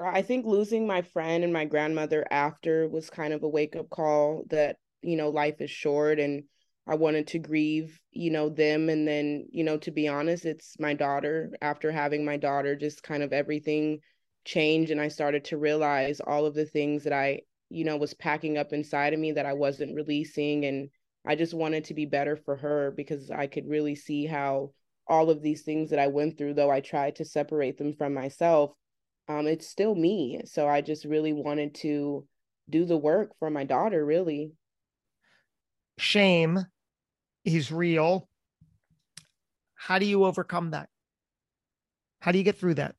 I 0.00 0.22
think 0.22 0.46
losing 0.46 0.86
my 0.86 1.02
friend 1.02 1.42
and 1.42 1.52
my 1.52 1.64
grandmother 1.64 2.24
after 2.30 2.88
was 2.88 3.10
kind 3.10 3.32
of 3.32 3.42
a 3.42 3.48
wake 3.48 3.76
up 3.76 3.90
call 3.90 4.44
that, 4.50 4.76
you 5.02 5.16
know, 5.16 5.28
life 5.28 5.60
is 5.60 5.70
short 5.70 6.20
and 6.20 6.44
I 6.86 6.94
wanted 6.94 7.26
to 7.28 7.38
grieve, 7.38 8.00
you 8.12 8.30
know, 8.30 8.48
them. 8.48 8.88
And 8.88 9.06
then, 9.06 9.46
you 9.50 9.64
know, 9.64 9.76
to 9.78 9.90
be 9.90 10.08
honest, 10.08 10.44
it's 10.44 10.78
my 10.78 10.94
daughter. 10.94 11.50
After 11.60 11.90
having 11.90 12.24
my 12.24 12.36
daughter, 12.36 12.76
just 12.76 13.02
kind 13.02 13.22
of 13.22 13.32
everything 13.32 13.98
changed 14.48 14.90
and 14.90 15.00
I 15.00 15.08
started 15.08 15.44
to 15.46 15.58
realize 15.58 16.20
all 16.20 16.46
of 16.46 16.54
the 16.54 16.64
things 16.64 17.04
that 17.04 17.12
I, 17.12 17.42
you 17.68 17.84
know, 17.84 17.98
was 17.98 18.14
packing 18.14 18.56
up 18.56 18.72
inside 18.72 19.12
of 19.12 19.20
me 19.20 19.32
that 19.32 19.46
I 19.46 19.52
wasn't 19.52 19.94
releasing. 19.94 20.64
And 20.64 20.88
I 21.26 21.36
just 21.36 21.52
wanted 21.52 21.84
to 21.84 21.94
be 21.94 22.06
better 22.06 22.34
for 22.34 22.56
her 22.56 22.92
because 22.96 23.30
I 23.30 23.46
could 23.46 23.68
really 23.68 23.94
see 23.94 24.24
how 24.24 24.72
all 25.06 25.28
of 25.28 25.42
these 25.42 25.62
things 25.62 25.90
that 25.90 25.98
I 25.98 26.06
went 26.06 26.38
through, 26.38 26.54
though 26.54 26.70
I 26.70 26.80
tried 26.80 27.16
to 27.16 27.24
separate 27.26 27.76
them 27.76 27.92
from 27.92 28.14
myself, 28.14 28.72
um, 29.28 29.46
it's 29.46 29.68
still 29.68 29.94
me. 29.94 30.40
So 30.46 30.66
I 30.66 30.80
just 30.80 31.04
really 31.04 31.34
wanted 31.34 31.74
to 31.76 32.26
do 32.70 32.86
the 32.86 32.96
work 32.96 33.32
for 33.38 33.50
my 33.50 33.64
daughter, 33.64 34.04
really. 34.04 34.52
Shame 35.98 36.58
is 37.44 37.70
real. 37.70 38.28
How 39.74 39.98
do 39.98 40.06
you 40.06 40.24
overcome 40.24 40.70
that? 40.70 40.88
How 42.20 42.32
do 42.32 42.38
you 42.38 42.44
get 42.44 42.58
through 42.58 42.74
that? 42.74 42.94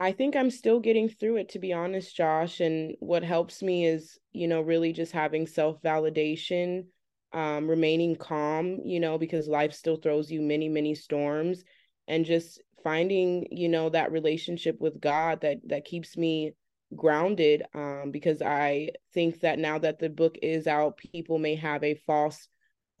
I 0.00 0.12
think 0.12 0.36
I'm 0.36 0.50
still 0.50 0.78
getting 0.78 1.08
through 1.08 1.36
it, 1.36 1.48
to 1.50 1.58
be 1.58 1.72
honest, 1.72 2.14
Josh. 2.14 2.60
And 2.60 2.94
what 3.00 3.24
helps 3.24 3.62
me 3.62 3.84
is, 3.86 4.18
you 4.32 4.46
know, 4.46 4.60
really 4.60 4.92
just 4.92 5.12
having 5.12 5.46
self 5.46 5.82
validation, 5.82 6.86
um, 7.32 7.68
remaining 7.68 8.14
calm, 8.14 8.78
you 8.84 9.00
know, 9.00 9.18
because 9.18 9.48
life 9.48 9.72
still 9.72 9.96
throws 9.96 10.30
you 10.30 10.40
many, 10.40 10.68
many 10.68 10.94
storms, 10.94 11.64
and 12.06 12.24
just 12.24 12.60
finding, 12.84 13.48
you 13.50 13.68
know, 13.68 13.88
that 13.90 14.12
relationship 14.12 14.80
with 14.80 15.00
God 15.00 15.40
that 15.40 15.58
that 15.66 15.84
keeps 15.84 16.16
me 16.16 16.52
grounded. 16.94 17.64
Um, 17.74 18.10
because 18.12 18.40
I 18.40 18.90
think 19.14 19.40
that 19.40 19.58
now 19.58 19.78
that 19.80 19.98
the 19.98 20.08
book 20.10 20.36
is 20.42 20.68
out, 20.68 20.96
people 20.96 21.38
may 21.38 21.56
have 21.56 21.82
a 21.82 21.94
false 22.06 22.48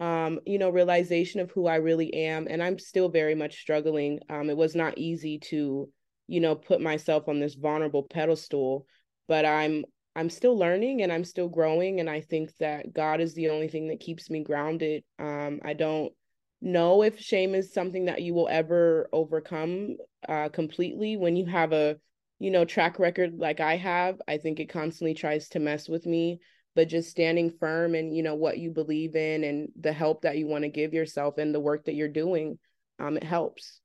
um, 0.00 0.38
you 0.46 0.58
know, 0.58 0.70
realization 0.70 1.40
of 1.40 1.50
who 1.50 1.66
I 1.66 1.76
really 1.76 2.12
am. 2.14 2.46
And 2.48 2.62
I'm 2.62 2.78
still 2.78 3.08
very 3.08 3.34
much 3.34 3.56
struggling. 3.60 4.20
Um, 4.30 4.48
it 4.48 4.56
was 4.56 4.74
not 4.76 4.96
easy 4.96 5.38
to 5.50 5.88
you 6.28 6.40
know 6.40 6.54
put 6.54 6.80
myself 6.80 7.28
on 7.28 7.40
this 7.40 7.54
vulnerable 7.54 8.04
pedestal 8.04 8.86
but 9.26 9.44
i'm 9.44 9.84
i'm 10.14 10.30
still 10.30 10.56
learning 10.56 11.02
and 11.02 11.12
i'm 11.12 11.24
still 11.24 11.48
growing 11.48 12.00
and 12.00 12.08
i 12.08 12.20
think 12.20 12.54
that 12.58 12.92
god 12.92 13.20
is 13.20 13.34
the 13.34 13.48
only 13.48 13.68
thing 13.68 13.88
that 13.88 14.00
keeps 14.00 14.30
me 14.30 14.42
grounded 14.42 15.02
um 15.18 15.60
i 15.64 15.72
don't 15.72 16.12
know 16.60 17.02
if 17.02 17.18
shame 17.20 17.54
is 17.54 17.72
something 17.72 18.06
that 18.06 18.22
you 18.22 18.34
will 18.34 18.48
ever 18.48 19.08
overcome 19.12 19.96
uh 20.28 20.48
completely 20.48 21.16
when 21.16 21.36
you 21.36 21.46
have 21.46 21.72
a 21.72 21.96
you 22.38 22.50
know, 22.50 22.64
track 22.64 22.98
record 22.98 23.38
like 23.38 23.60
I 23.60 23.76
have, 23.76 24.20
I 24.28 24.38
think 24.38 24.60
it 24.60 24.68
constantly 24.68 25.14
tries 25.14 25.48
to 25.50 25.58
mess 25.58 25.88
with 25.88 26.06
me. 26.06 26.40
But 26.74 26.88
just 26.88 27.10
standing 27.10 27.50
firm 27.50 27.96
and 27.96 28.16
you 28.16 28.22
know 28.22 28.36
what 28.36 28.58
you 28.58 28.70
believe 28.70 29.16
in 29.16 29.42
and 29.42 29.68
the 29.80 29.92
help 29.92 30.22
that 30.22 30.38
you 30.38 30.46
want 30.46 30.62
to 30.62 30.68
give 30.68 30.94
yourself 30.94 31.38
and 31.38 31.52
the 31.52 31.58
work 31.58 31.86
that 31.86 31.94
you're 31.94 32.06
doing, 32.06 32.58
um, 33.00 33.16
it 33.16 33.24
helps. 33.24 33.80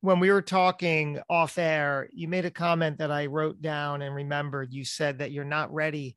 When 0.00 0.20
we 0.20 0.30
were 0.30 0.42
talking 0.42 1.20
off 1.28 1.58
air, 1.58 2.08
you 2.12 2.28
made 2.28 2.44
a 2.44 2.50
comment 2.50 2.98
that 2.98 3.10
I 3.10 3.26
wrote 3.26 3.60
down 3.60 4.02
and 4.02 4.14
remembered. 4.14 4.72
You 4.72 4.84
said 4.84 5.18
that 5.18 5.32
you're 5.32 5.44
not 5.44 5.72
ready 5.72 6.16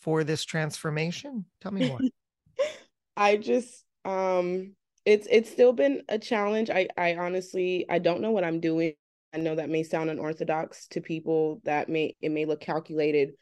for 0.00 0.24
this 0.24 0.44
transformation. 0.44 1.44
Tell 1.60 1.72
me 1.72 1.88
more. 1.88 2.00
I 3.16 3.36
just 3.36 3.84
um 4.04 4.74
it's 5.04 5.26
it's 5.30 5.50
still 5.50 5.72
been 5.72 6.02
a 6.08 6.18
challenge. 6.18 6.70
I 6.70 6.88
I 6.96 7.16
honestly 7.16 7.86
I 7.88 7.98
don't 7.98 8.20
know 8.20 8.30
what 8.30 8.44
I'm 8.44 8.60
doing. 8.60 8.94
I 9.34 9.38
know 9.38 9.56
that 9.56 9.68
may 9.68 9.82
sound 9.82 10.10
unorthodox 10.10 10.86
to 10.88 11.00
people 11.00 11.60
that 11.64 11.88
may 11.88 12.16
it 12.20 12.30
may 12.30 12.44
look 12.44 12.60
calculated, 12.60 13.32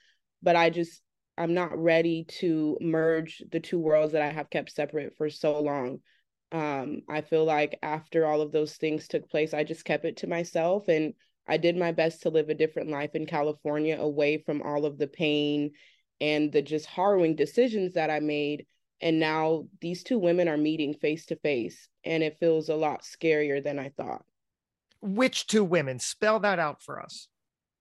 but 0.43 0.57
I 0.57 0.71
just 0.71 1.03
I'm 1.39 1.55
not 1.55 1.77
ready 1.77 2.25
to 2.41 2.79
merge 2.81 3.43
the 3.53 3.61
two 3.61 3.79
worlds 3.79 4.13
that 4.13 4.23
I 4.23 4.31
have 4.31 4.51
kept 4.51 4.73
separate 4.73 5.15
for 5.17 5.29
so 5.29 5.61
long. 5.61 6.01
Um, 6.53 7.03
I 7.09 7.23
feel 7.23 7.45
like 7.45 7.79
after 7.83 8.27
all 8.27 8.41
of 8.41 8.53
those 8.53 8.77
things 8.77 9.09
took 9.09 9.29
place, 9.29 9.53
I 9.53 9.65
just 9.65 9.85
kept 9.85 10.05
it 10.05 10.19
to 10.19 10.27
myself 10.27 10.89
and 10.89 11.15
I 11.49 11.57
did 11.57 11.77
my 11.77 11.93
best 11.93 12.23
to 12.23 12.31
live 12.31 12.49
a 12.49 12.55
different 12.55 12.91
life 12.91 13.15
in 13.15 13.27
California 13.27 13.97
away 13.97 14.39
from 14.39 14.63
all 14.63 14.85
of 14.85 14.99
the 14.99 15.07
pain 15.07 15.73
and 16.21 16.51
the 16.51 16.63
just 16.63 16.87
harrowing 16.87 17.37
decisions 17.37 17.95
that 17.95 18.11
I 18.11 18.21
made. 18.21 18.67
And 19.01 19.21
now 19.21 19.67
these 19.81 20.03
two 20.03 20.19
women 20.19 20.49
are 20.49 20.57
meeting 20.57 20.95
face 20.95 21.27
to 21.27 21.37
face, 21.37 21.89
and 22.03 22.23
it 22.23 22.39
feels 22.39 22.69
a 22.69 22.75
lot 22.75 23.03
scarier 23.03 23.63
than 23.63 23.79
I 23.79 23.91
thought. 23.91 24.25
Which 25.03 25.47
two 25.47 25.65
women? 25.65 25.99
Spell 25.99 26.41
that 26.41 26.59
out 26.59 26.83
for 26.83 27.03
us. 27.03 27.29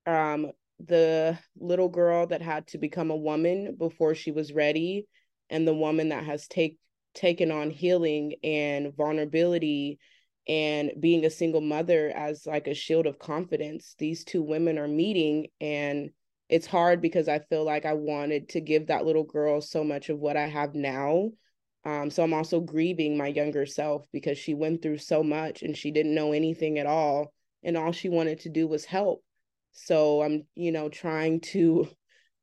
Um, 0.05 0.51
the 0.85 1.39
little 1.57 1.87
girl 1.87 2.27
that 2.27 2.41
had 2.41 2.67
to 2.67 2.77
become 2.77 3.11
a 3.11 3.15
woman 3.15 3.75
before 3.79 4.13
she 4.13 4.31
was 4.31 4.51
ready, 4.51 5.07
and 5.49 5.65
the 5.65 5.73
woman 5.73 6.09
that 6.09 6.25
has 6.25 6.47
take 6.47 6.77
taken 7.15 7.51
on 7.51 7.69
healing 7.71 8.35
and 8.43 8.95
vulnerability 8.95 9.99
and 10.47 10.91
being 10.99 11.25
a 11.25 11.29
single 11.29 11.61
mother 11.61 12.11
as 12.15 12.45
like 12.45 12.67
a 12.67 12.73
shield 12.73 13.07
of 13.07 13.19
confidence. 13.19 13.95
These 13.97 14.23
two 14.23 14.43
women 14.43 14.77
are 14.77 14.87
meeting 14.87 15.47
and 15.59 16.11
it's 16.49 16.67
hard 16.67 17.01
because 17.01 17.27
I 17.27 17.39
feel 17.39 17.63
like 17.63 17.85
I 17.85 17.93
wanted 17.93 18.49
to 18.49 18.61
give 18.61 18.87
that 18.87 19.05
little 19.05 19.23
girl 19.23 19.61
so 19.61 19.83
much 19.83 20.09
of 20.09 20.19
what 20.19 20.37
I 20.37 20.47
have 20.47 20.75
now. 20.75 21.31
Um, 21.83 22.11
so 22.11 22.23
I'm 22.23 22.33
also 22.33 22.59
grieving 22.59 23.17
my 23.17 23.27
younger 23.27 23.65
self 23.65 24.05
because 24.11 24.37
she 24.37 24.53
went 24.53 24.81
through 24.81 24.99
so 24.99 25.23
much 25.23 25.63
and 25.63 25.75
she 25.75 25.91
didn't 25.91 26.15
know 26.15 26.33
anything 26.33 26.77
at 26.77 26.85
all. 26.85 27.33
And 27.63 27.75
all 27.75 27.91
she 27.91 28.09
wanted 28.09 28.41
to 28.41 28.49
do 28.49 28.67
was 28.67 28.85
help. 28.85 29.23
So 29.71 30.21
I'm, 30.21 30.45
you 30.53 30.71
know, 30.71 30.89
trying 30.89 31.41
to 31.41 31.87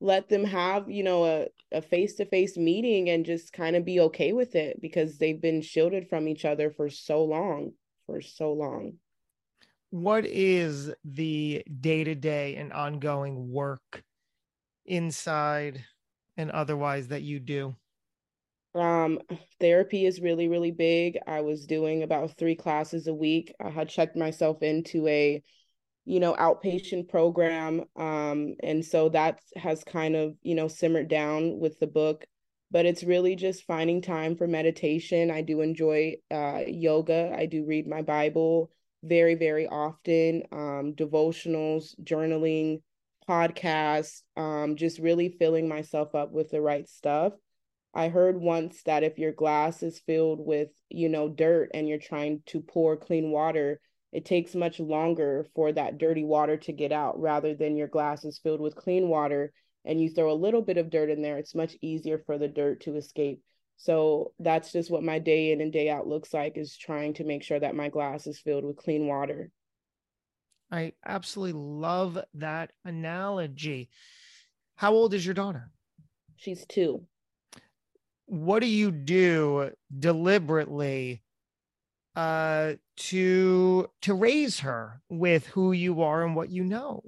let 0.03 0.29
them 0.29 0.45
have, 0.45 0.91
you 0.91 1.05
know, 1.05 1.25
a, 1.25 1.47
a 1.71 1.81
face-to-face 1.81 2.57
meeting 2.57 3.09
and 3.09 3.25
just 3.25 3.53
kind 3.53 3.77
of 3.77 3.85
be 3.85 4.01
okay 4.01 4.33
with 4.33 4.57
it 4.57 4.83
because 4.83 5.17
they've 5.17 5.41
been 5.41 5.63
shielded 5.63 6.09
from 6.09 6.27
each 6.27 6.45
other 6.45 6.71
for 6.71 6.91
so 6.91 7.25
long, 7.25 7.73
for 8.07 8.21
so 8.21 8.53
long. 8.53 8.95
What 9.91 10.27
is 10.27 10.93
the 11.05 11.63
day-to-day 11.81 12.57
and 12.57 12.73
ongoing 12.73 13.53
work 13.53 14.03
inside 14.85 15.85
and 16.37 16.51
otherwise 16.51 17.09
that 17.09 17.23
you 17.23 17.39
do? 17.39 17.77
Um 18.75 19.21
therapy 19.61 20.07
is 20.07 20.21
really 20.21 20.49
really 20.49 20.71
big. 20.71 21.19
I 21.27 21.43
was 21.43 21.67
doing 21.67 22.03
about 22.03 22.39
three 22.39 22.57
classes 22.57 23.07
a 23.07 23.15
week. 23.15 23.55
I 23.61 23.69
had 23.69 23.91
checked 23.91 24.17
myself 24.17 24.63
into 24.63 25.07
a 25.07 25.43
you 26.05 26.21
know 26.21 26.35
outpatient 26.35 27.09
program 27.09 27.83
um 27.97 28.55
and 28.63 28.85
so 28.85 29.09
that 29.09 29.41
has 29.57 29.85
kind 29.85 30.17
of 30.17 30.35
you 30.43 30.55
know 30.55 30.69
simmered 30.69 31.09
down 31.09 31.59
with 31.59 31.79
the 31.79 31.87
book 31.87 32.25
but 32.71 32.87
it's 32.87 33.05
really 33.05 33.37
just 33.37 33.65
finding 33.65 34.03
time 34.03 34.37
for 34.37 34.47
meditation 34.47 35.31
i 35.31 35.41
do 35.41 35.61
enjoy 35.61 36.15
uh 36.31 36.61
yoga 36.67 37.33
i 37.37 37.47
do 37.47 37.65
read 37.65 37.87
my 37.87 38.03
bible 38.03 38.71
very, 39.03 39.35
very 39.35 39.67
often. 39.67 40.43
Um, 40.53 40.95
devotionals, 40.95 41.95
journaling, 42.03 42.83
podcasts, 43.29 44.23
um, 44.37 44.77
just 44.77 44.99
really 44.99 45.29
filling 45.29 45.69
myself 45.69 46.15
up 46.15 46.33
with 46.33 46.51
the 46.51 46.61
right 46.61 46.89
stuff. 46.89 47.33
I 47.95 48.09
heard 48.09 48.41
once 48.41 48.83
that 48.85 49.03
if 49.03 49.19
your 49.19 49.33
glass 49.33 49.83
is 49.83 49.99
filled 49.99 50.41
with, 50.41 50.69
you 50.89 51.09
know, 51.09 51.29
dirt 51.29 51.71
and 51.75 51.89
you're 51.89 51.99
trying 51.99 52.43
to 52.47 52.61
pour 52.61 52.97
clean 52.97 53.31
water, 53.31 53.81
it 54.13 54.27
takes 54.27 54.55
much 54.55 54.79
longer 54.79 55.47
for 55.55 55.73
that 55.73 55.99
dirty 55.99 56.25
water 56.25 56.59
to 56.59 56.73
get 56.73 56.93
out 56.93 57.19
rather 57.19 57.55
than 57.55 57.77
your 57.77 57.89
glass 57.89 58.25
is 58.25 58.39
filled 58.39 58.61
with 58.61 58.77
clean 58.77 59.09
water 59.09 59.53
and 59.85 60.01
you 60.01 60.11
throw 60.11 60.31
a 60.31 60.35
little 60.35 60.63
bit 60.63 60.77
of 60.77 60.91
dirt 60.91 61.11
in 61.11 61.23
there. 61.23 61.39
It's 61.39 61.55
much 61.55 61.77
easier 61.81 62.19
for 62.19 62.39
the 62.39 62.47
dirt 62.47 62.83
to 62.83 62.97
escape. 62.97 63.41
So 63.79 64.33
that's 64.39 64.71
just 64.71 64.91
what 64.91 65.03
my 65.03 65.19
day 65.19 65.51
in 65.51 65.61
and 65.61 65.73
day 65.73 65.89
out 65.89 66.07
looks 66.07 66.33
like 66.33 66.57
is 66.57 66.77
trying 66.77 67.15
to 67.15 67.25
make 67.25 67.43
sure 67.43 67.59
that 67.59 67.75
my 67.75 67.89
glass 67.89 68.27
is 68.27 68.39
filled 68.39 68.65
with 68.65 68.77
clean 68.77 69.07
water. 69.07 69.51
I 70.71 70.93
absolutely 71.05 71.61
love 71.61 72.19
that 72.35 72.73
analogy. 72.85 73.89
How 74.77 74.93
old 74.93 75.15
is 75.15 75.25
your 75.25 75.35
daughter? 75.35 75.71
She's 76.37 76.65
two. 76.67 77.03
What 78.27 78.61
do 78.61 78.67
you 78.67 78.91
do 78.91 79.73
deliberately 79.99 81.23
uh 82.15 82.75
to 82.97 83.89
to 84.03 84.15
raise 84.15 84.61
her 84.61 85.01
with 85.09 85.47
who 85.47 85.73
you 85.73 86.03
are 86.03 86.25
and 86.25 86.37
what 86.37 86.51
you 86.51 86.65
know? 86.65 87.03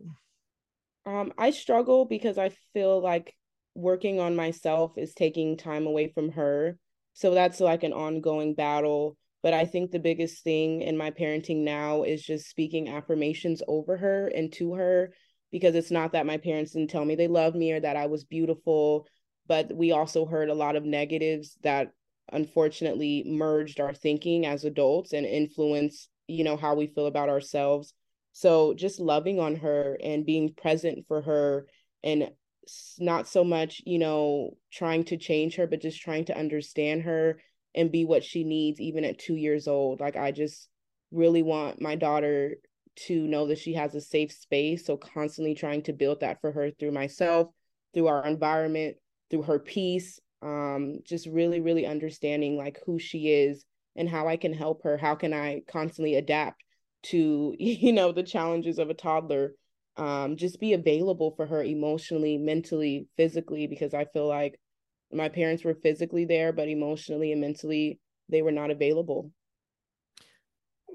Um 1.06 1.32
I 1.36 1.50
struggle 1.50 2.04
because 2.04 2.38
I 2.38 2.50
feel 2.72 3.00
like 3.00 3.34
working 3.74 4.20
on 4.20 4.36
myself 4.36 4.96
is 4.96 5.14
taking 5.14 5.56
time 5.56 5.86
away 5.86 6.08
from 6.08 6.32
her. 6.32 6.78
So 7.12 7.34
that's 7.34 7.60
like 7.60 7.82
an 7.82 7.92
ongoing 7.92 8.54
battle. 8.54 9.16
But 9.42 9.52
I 9.52 9.66
think 9.66 9.90
the 9.90 9.98
biggest 9.98 10.42
thing 10.42 10.80
in 10.80 10.96
my 10.96 11.10
parenting 11.10 11.64
now 11.64 12.02
is 12.02 12.22
just 12.22 12.48
speaking 12.48 12.88
affirmations 12.88 13.62
over 13.68 13.96
her 13.96 14.28
and 14.28 14.50
to 14.54 14.74
her 14.74 15.12
because 15.52 15.74
it's 15.74 15.90
not 15.90 16.12
that 16.12 16.26
my 16.26 16.38
parents 16.38 16.72
didn't 16.72 16.90
tell 16.90 17.04
me 17.04 17.14
they 17.14 17.28
loved 17.28 17.54
me 17.54 17.72
or 17.72 17.80
that 17.80 17.96
I 17.96 18.06
was 18.06 18.24
beautiful, 18.24 19.06
but 19.46 19.70
we 19.72 19.92
also 19.92 20.24
heard 20.24 20.48
a 20.48 20.54
lot 20.54 20.76
of 20.76 20.84
negatives 20.84 21.58
that 21.62 21.92
unfortunately 22.32 23.24
merged 23.26 23.80
our 23.80 23.94
thinking 23.94 24.46
as 24.46 24.64
adults 24.64 25.12
and 25.12 25.26
influence, 25.26 26.08
you 26.26 26.44
know, 26.44 26.56
how 26.56 26.74
we 26.74 26.86
feel 26.86 27.06
about 27.06 27.28
ourselves. 27.28 27.92
So 28.32 28.74
just 28.74 29.00
loving 29.00 29.38
on 29.38 29.56
her 29.56 29.96
and 30.02 30.26
being 30.26 30.54
present 30.54 31.06
for 31.06 31.22
her 31.22 31.66
and 32.02 32.30
not 32.98 33.28
so 33.28 33.44
much, 33.44 33.82
you 33.84 33.98
know, 33.98 34.56
trying 34.72 35.04
to 35.04 35.16
change 35.16 35.56
her, 35.56 35.66
but 35.66 35.82
just 35.82 36.00
trying 36.00 36.24
to 36.26 36.38
understand 36.38 37.02
her 37.02 37.40
and 37.74 37.92
be 37.92 38.04
what 38.04 38.24
she 38.24 38.44
needs, 38.44 38.80
even 38.80 39.04
at 39.04 39.18
two 39.18 39.36
years 39.36 39.68
old. 39.68 40.00
Like, 40.00 40.16
I 40.16 40.32
just 40.32 40.68
really 41.10 41.42
want 41.42 41.80
my 41.80 41.96
daughter 41.96 42.56
to 42.96 43.26
know 43.26 43.46
that 43.48 43.58
she 43.58 43.74
has 43.74 43.94
a 43.94 44.00
safe 44.00 44.32
space. 44.32 44.86
So, 44.86 44.96
constantly 44.96 45.54
trying 45.54 45.82
to 45.82 45.92
build 45.92 46.20
that 46.20 46.40
for 46.40 46.52
her 46.52 46.70
through 46.70 46.92
myself, 46.92 47.48
through 47.92 48.06
our 48.06 48.26
environment, 48.26 48.96
through 49.30 49.42
her 49.42 49.58
peace. 49.58 50.20
Um, 50.44 50.98
just 51.04 51.26
really, 51.26 51.60
really 51.60 51.86
understanding 51.86 52.56
like 52.56 52.78
who 52.84 52.98
she 52.98 53.30
is 53.30 53.64
and 53.96 54.08
how 54.08 54.28
I 54.28 54.36
can 54.36 54.52
help 54.52 54.82
her. 54.84 54.98
How 54.98 55.14
can 55.14 55.32
I 55.32 55.62
constantly 55.66 56.16
adapt 56.16 56.62
to, 57.04 57.54
you 57.58 57.92
know, 57.92 58.12
the 58.12 58.22
challenges 58.22 58.78
of 58.78 58.90
a 58.90 58.94
toddler 58.94 59.54
um, 59.96 60.36
just 60.36 60.60
be 60.60 60.72
available 60.72 61.34
for 61.36 61.46
her 61.46 61.62
emotionally, 61.62 62.36
mentally, 62.36 63.06
physically, 63.16 63.66
because 63.66 63.94
I 63.94 64.06
feel 64.06 64.26
like 64.26 64.58
my 65.12 65.28
parents 65.28 65.62
were 65.62 65.74
physically 65.74 66.24
there, 66.24 66.52
but 66.52 66.68
emotionally 66.68 67.30
and 67.30 67.40
mentally, 67.40 68.00
they 68.28 68.42
were 68.42 68.52
not 68.52 68.70
available. 68.70 69.30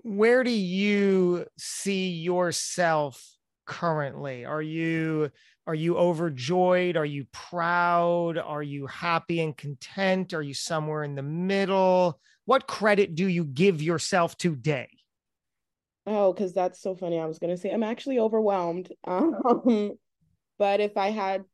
Where 0.04 0.44
do 0.44 0.52
you 0.52 1.46
see 1.58 2.10
yourself 2.10 3.39
currently? 3.70 4.44
Are 4.44 4.62
you 4.62 5.30
are 5.68 5.76
you 5.76 5.98
overjoyed? 5.98 6.98
Are 6.98 7.06
you 7.06 7.28
proud? 7.32 8.40
Are 8.40 8.64
you 8.64 8.88
happy 8.88 9.40
and 9.40 9.56
content? 9.56 10.34
Are 10.34 10.42
you 10.42 10.56
somewhere 10.56 11.04
in 11.04 11.14
the 11.14 11.22
middle? 11.22 12.20
What 12.46 12.66
credit 12.68 13.14
do 13.14 13.28
you 13.28 13.46
give 13.46 13.82
yourself 13.82 14.36
today? 14.36 14.90
Oh, 16.08 16.34
because 16.34 16.54
that's 16.54 16.82
so 16.82 16.96
funny. 16.96 17.20
I 17.20 17.28
was 17.28 17.38
gonna 17.38 17.56
say 17.56 17.70
I'm 17.70 17.84
actually 17.84 18.20
overwhelmed. 18.20 18.92
Um, 19.06 19.92
but 20.58 20.82
if 20.82 20.98
I 20.98 21.12
had, 21.12 21.46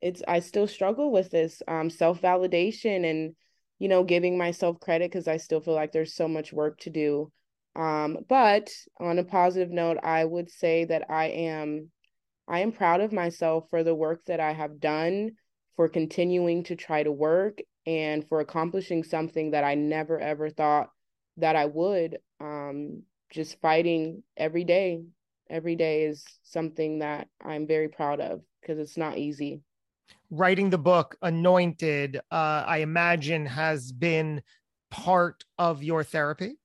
it's 0.00 0.22
I 0.26 0.40
still 0.40 0.66
struggle 0.66 1.12
with 1.12 1.30
this 1.30 1.62
um 1.68 1.90
self 1.90 2.20
validation 2.20 3.08
and 3.08 3.36
you 3.78 3.88
know 3.88 4.02
giving 4.04 4.38
myself 4.38 4.80
credit 4.80 5.10
because 5.10 5.28
I 5.28 5.36
still 5.36 5.60
feel 5.60 5.74
like 5.74 5.92
there's 5.92 6.14
so 6.14 6.26
much 6.28 6.52
work 6.52 6.78
to 6.80 6.90
do. 6.90 7.30
Um, 7.74 8.18
but 8.28 8.70
on 9.00 9.18
a 9.18 9.24
positive 9.24 9.70
note, 9.70 9.98
I 10.02 10.24
would 10.24 10.50
say 10.50 10.84
that 10.84 11.06
I 11.10 11.26
am, 11.26 11.90
I 12.46 12.60
am 12.60 12.72
proud 12.72 13.00
of 13.00 13.12
myself 13.12 13.68
for 13.70 13.82
the 13.82 13.94
work 13.94 14.24
that 14.26 14.40
I 14.40 14.52
have 14.52 14.80
done, 14.80 15.32
for 15.76 15.88
continuing 15.88 16.64
to 16.64 16.76
try 16.76 17.02
to 17.02 17.12
work, 17.12 17.58
and 17.86 18.28
for 18.28 18.40
accomplishing 18.40 19.04
something 19.04 19.52
that 19.52 19.64
I 19.64 19.74
never 19.74 20.18
ever 20.20 20.50
thought 20.50 20.90
that 21.38 21.56
I 21.56 21.66
would. 21.66 22.18
Um, 22.40 23.04
just 23.30 23.60
fighting 23.60 24.22
every 24.36 24.64
day 24.64 25.02
every 25.52 25.76
day 25.76 26.04
is 26.04 26.24
something 26.42 27.00
that 27.00 27.28
I'm 27.44 27.66
very 27.66 27.88
proud 27.88 28.20
of 28.20 28.40
because 28.60 28.78
it's 28.78 28.96
not 28.96 29.18
easy. 29.18 29.60
Writing 30.30 30.70
the 30.70 30.78
book 30.78 31.16
Anointed, 31.22 32.16
uh, 32.30 32.64
I 32.66 32.78
imagine, 32.78 33.46
has 33.46 33.92
been 33.92 34.42
part 34.90 35.44
of 35.58 35.82
your 35.82 36.02
therapy. 36.02 36.56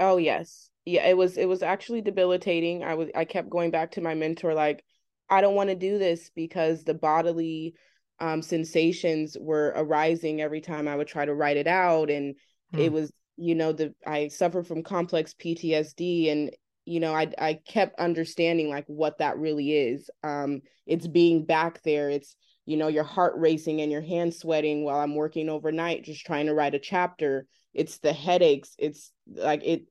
Oh 0.00 0.16
yes, 0.16 0.70
yeah. 0.84 1.06
It 1.06 1.16
was. 1.16 1.36
It 1.36 1.46
was 1.46 1.62
actually 1.62 2.00
debilitating. 2.00 2.82
I 2.82 2.94
was. 2.94 3.08
I 3.14 3.24
kept 3.24 3.50
going 3.50 3.70
back 3.70 3.92
to 3.92 4.00
my 4.00 4.14
mentor, 4.14 4.54
like, 4.54 4.84
I 5.30 5.40
don't 5.40 5.54
want 5.54 5.70
to 5.70 5.76
do 5.76 5.98
this 5.98 6.30
because 6.34 6.84
the 6.84 6.94
bodily 6.94 7.74
um, 8.20 8.42
sensations 8.42 9.36
were 9.40 9.72
arising 9.76 10.40
every 10.40 10.60
time 10.60 10.88
I 10.88 10.96
would 10.96 11.08
try 11.08 11.24
to 11.24 11.34
write 11.34 11.56
it 11.56 11.66
out, 11.66 12.10
and 12.10 12.34
hmm. 12.72 12.78
it 12.78 12.92
was 12.92 13.12
you 13.36 13.54
know 13.54 13.72
the 13.72 13.94
I 14.06 14.28
suffered 14.28 14.66
from 14.66 14.82
complex 14.82 15.34
PTSD 15.34 16.30
and 16.30 16.50
you 16.84 17.00
know 17.00 17.14
I 17.14 17.32
I 17.38 17.58
kept 17.66 17.98
understanding 17.98 18.68
like 18.68 18.84
what 18.86 19.18
that 19.18 19.38
really 19.38 19.72
is 19.72 20.08
um 20.22 20.60
it's 20.86 21.06
being 21.06 21.44
back 21.44 21.82
there 21.82 22.10
it's 22.10 22.36
you 22.66 22.76
know 22.76 22.88
your 22.88 23.04
heart 23.04 23.34
racing 23.36 23.80
and 23.80 23.90
your 23.90 24.02
hands 24.02 24.38
sweating 24.38 24.84
while 24.84 25.00
I'm 25.00 25.14
working 25.14 25.48
overnight 25.48 26.04
just 26.04 26.24
trying 26.24 26.46
to 26.46 26.54
write 26.54 26.74
a 26.74 26.78
chapter 26.78 27.46
it's 27.74 27.98
the 27.98 28.12
headaches 28.12 28.74
it's 28.78 29.12
like 29.26 29.62
it 29.64 29.86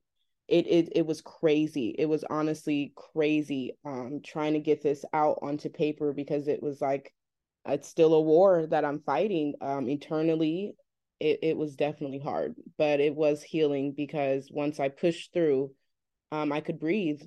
it 0.48 0.66
it 0.66 0.88
it 0.96 1.06
was 1.06 1.20
crazy 1.20 1.94
it 1.98 2.06
was 2.06 2.24
honestly 2.28 2.92
crazy 2.96 3.76
um 3.84 4.20
trying 4.24 4.54
to 4.54 4.60
get 4.60 4.82
this 4.82 5.04
out 5.12 5.38
onto 5.42 5.68
paper 5.68 6.12
because 6.12 6.48
it 6.48 6.62
was 6.62 6.80
like 6.80 7.12
it's 7.66 7.88
still 7.88 8.14
a 8.14 8.20
war 8.20 8.66
that 8.66 8.84
I'm 8.84 9.00
fighting 9.00 9.54
um 9.60 9.88
eternally 9.88 10.74
it, 11.20 11.38
it 11.42 11.56
was 11.56 11.76
definitely 11.76 12.18
hard, 12.18 12.54
but 12.76 13.00
it 13.00 13.14
was 13.14 13.42
healing 13.42 13.92
because 13.92 14.48
once 14.50 14.80
I 14.80 14.88
pushed 14.88 15.32
through, 15.32 15.72
um, 16.32 16.52
I 16.52 16.60
could 16.60 16.78
breathe. 16.78 17.22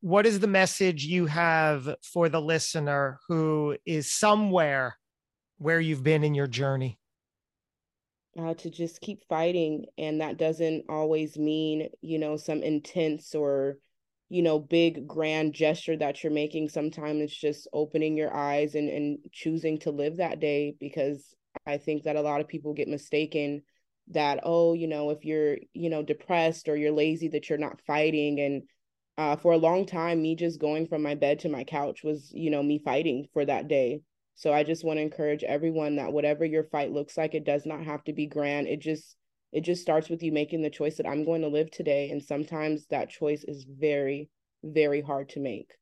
What 0.00 0.26
is 0.26 0.40
the 0.40 0.46
message 0.46 1.04
you 1.04 1.26
have 1.26 1.94
for 2.02 2.28
the 2.28 2.40
listener 2.40 3.20
who 3.28 3.76
is 3.86 4.10
somewhere 4.12 4.98
where 5.58 5.80
you've 5.80 6.02
been 6.02 6.24
in 6.24 6.34
your 6.34 6.46
journey? 6.46 6.98
Uh, 8.38 8.54
to 8.54 8.68
just 8.68 9.00
keep 9.00 9.24
fighting. 9.28 9.86
And 9.96 10.20
that 10.20 10.38
doesn't 10.38 10.86
always 10.88 11.38
mean, 11.38 11.88
you 12.00 12.18
know, 12.18 12.36
some 12.36 12.62
intense 12.62 13.34
or, 13.34 13.78
you 14.28 14.42
know, 14.42 14.58
big 14.58 15.06
grand 15.06 15.54
gesture 15.54 15.96
that 15.96 16.22
you're 16.22 16.32
making. 16.32 16.68
Sometimes 16.68 17.20
it's 17.22 17.36
just 17.36 17.68
opening 17.72 18.16
your 18.16 18.34
eyes 18.34 18.74
and, 18.74 18.88
and 18.88 19.18
choosing 19.30 19.78
to 19.80 19.92
live 19.92 20.16
that 20.16 20.40
day 20.40 20.74
because 20.80 21.34
I 21.64 21.78
think 21.78 22.02
that 22.04 22.16
a 22.16 22.22
lot 22.22 22.40
of 22.40 22.48
people 22.48 22.74
get 22.74 22.88
mistaken 22.88 23.62
that 24.08 24.40
oh 24.42 24.74
you 24.74 24.86
know 24.86 25.10
if 25.10 25.24
you're 25.24 25.56
you 25.72 25.88
know 25.88 26.02
depressed 26.02 26.68
or 26.68 26.76
you're 26.76 26.92
lazy 26.92 27.28
that 27.28 27.48
you're 27.48 27.58
not 27.58 27.80
fighting 27.86 28.40
and 28.40 28.62
uh, 29.16 29.36
for 29.36 29.52
a 29.52 29.58
long 29.58 29.86
time 29.86 30.20
me 30.20 30.34
just 30.34 30.60
going 30.60 30.86
from 30.86 31.02
my 31.02 31.14
bed 31.14 31.38
to 31.38 31.48
my 31.48 31.64
couch 31.64 32.02
was 32.02 32.30
you 32.34 32.50
know 32.50 32.62
me 32.62 32.78
fighting 32.78 33.26
for 33.32 33.44
that 33.44 33.68
day 33.68 34.00
so 34.34 34.52
i 34.52 34.62
just 34.62 34.84
want 34.84 34.98
to 34.98 35.02
encourage 35.02 35.44
everyone 35.44 35.96
that 35.96 36.12
whatever 36.12 36.44
your 36.44 36.64
fight 36.64 36.92
looks 36.92 37.16
like 37.16 37.34
it 37.34 37.44
does 37.44 37.66
not 37.66 37.84
have 37.84 38.02
to 38.04 38.12
be 38.12 38.26
grand 38.26 38.66
it 38.66 38.80
just 38.80 39.16
it 39.52 39.62
just 39.62 39.82
starts 39.82 40.08
with 40.08 40.22
you 40.22 40.32
making 40.32 40.62
the 40.62 40.70
choice 40.70 40.96
that 40.96 41.06
i'm 41.06 41.24
going 41.24 41.42
to 41.42 41.48
live 41.48 41.70
today 41.70 42.10
and 42.10 42.22
sometimes 42.22 42.86
that 42.86 43.10
choice 43.10 43.44
is 43.44 43.64
very 43.68 44.28
very 44.62 45.00
hard 45.00 45.28
to 45.28 45.40
make 45.40 45.72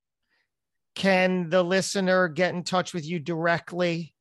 can 0.94 1.48
the 1.48 1.62
listener 1.62 2.28
get 2.28 2.54
in 2.54 2.62
touch 2.62 2.92
with 2.92 3.06
you 3.06 3.18
directly 3.18 4.14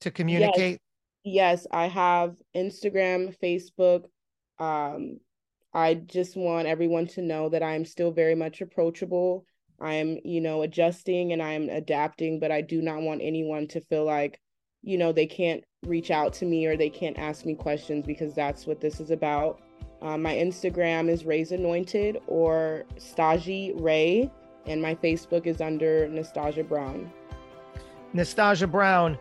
to 0.00 0.10
communicate 0.10 0.80
yes, 1.28 1.66
I 1.70 1.86
have 1.86 2.36
Instagram, 2.56 3.34
Facebook. 3.42 4.04
Um, 4.58 5.18
I 5.72 5.94
just 5.94 6.36
want 6.36 6.66
everyone 6.66 7.06
to 7.08 7.22
know 7.22 7.48
that 7.50 7.62
I'm 7.62 7.84
still 7.84 8.10
very 8.10 8.34
much 8.34 8.60
approachable. 8.60 9.44
I'm, 9.80 10.18
you 10.24 10.40
know, 10.40 10.62
adjusting 10.62 11.32
and 11.32 11.42
I'm 11.42 11.68
adapting, 11.68 12.40
but 12.40 12.50
I 12.50 12.60
do 12.60 12.82
not 12.82 13.02
want 13.02 13.20
anyone 13.22 13.66
to 13.68 13.80
feel 13.80 14.04
like, 14.04 14.40
you 14.82 14.98
know, 14.98 15.12
they 15.12 15.26
can't 15.26 15.64
reach 15.86 16.10
out 16.10 16.32
to 16.34 16.44
me 16.44 16.66
or 16.66 16.76
they 16.76 16.90
can't 16.90 17.18
ask 17.18 17.44
me 17.44 17.54
questions 17.54 18.06
because 18.06 18.34
that's 18.34 18.66
what 18.66 18.80
this 18.80 19.00
is 19.00 19.10
about. 19.10 19.60
Um, 20.02 20.22
my 20.22 20.34
Instagram 20.34 21.08
is 21.08 21.24
Ray's 21.24 21.52
Anointed 21.52 22.20
or 22.26 22.84
Staji 22.96 23.72
Ray, 23.80 24.30
and 24.66 24.80
my 24.80 24.94
Facebook 24.94 25.46
is 25.46 25.60
under 25.60 26.08
Nastajah 26.08 26.68
Brown. 26.68 27.10
Nastajah 28.14 28.70
Brown, 28.70 29.18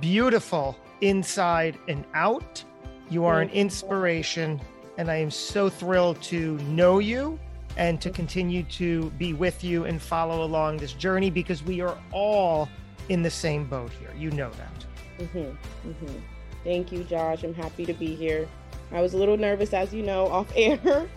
beautiful 0.00 0.76
inside 1.00 1.76
and 1.88 2.04
out. 2.14 2.64
You 3.10 3.24
are 3.24 3.40
an 3.40 3.50
inspiration, 3.50 4.60
and 4.96 5.10
I 5.10 5.16
am 5.16 5.30
so 5.30 5.68
thrilled 5.68 6.22
to 6.22 6.56
know 6.58 6.98
you 6.98 7.38
and 7.76 8.00
to 8.00 8.10
continue 8.10 8.62
to 8.64 9.10
be 9.12 9.32
with 9.32 9.64
you 9.64 9.84
and 9.84 10.00
follow 10.00 10.44
along 10.44 10.76
this 10.78 10.92
journey 10.92 11.30
because 11.30 11.62
we 11.62 11.80
are 11.80 11.98
all 12.12 12.68
in 13.08 13.22
the 13.22 13.30
same 13.30 13.64
boat 13.64 13.90
here. 13.92 14.12
You 14.16 14.30
know 14.30 14.50
that. 14.50 14.84
Mm-hmm. 15.18 15.88
Mm-hmm. 15.88 16.18
Thank 16.64 16.92
you, 16.92 17.04
Josh. 17.04 17.42
I'm 17.42 17.54
happy 17.54 17.84
to 17.86 17.92
be 17.92 18.14
here. 18.14 18.48
I 18.92 19.00
was 19.00 19.14
a 19.14 19.16
little 19.16 19.36
nervous, 19.36 19.72
as 19.72 19.92
you 19.92 20.02
know, 20.02 20.26
off 20.28 20.52
air, 20.54 21.08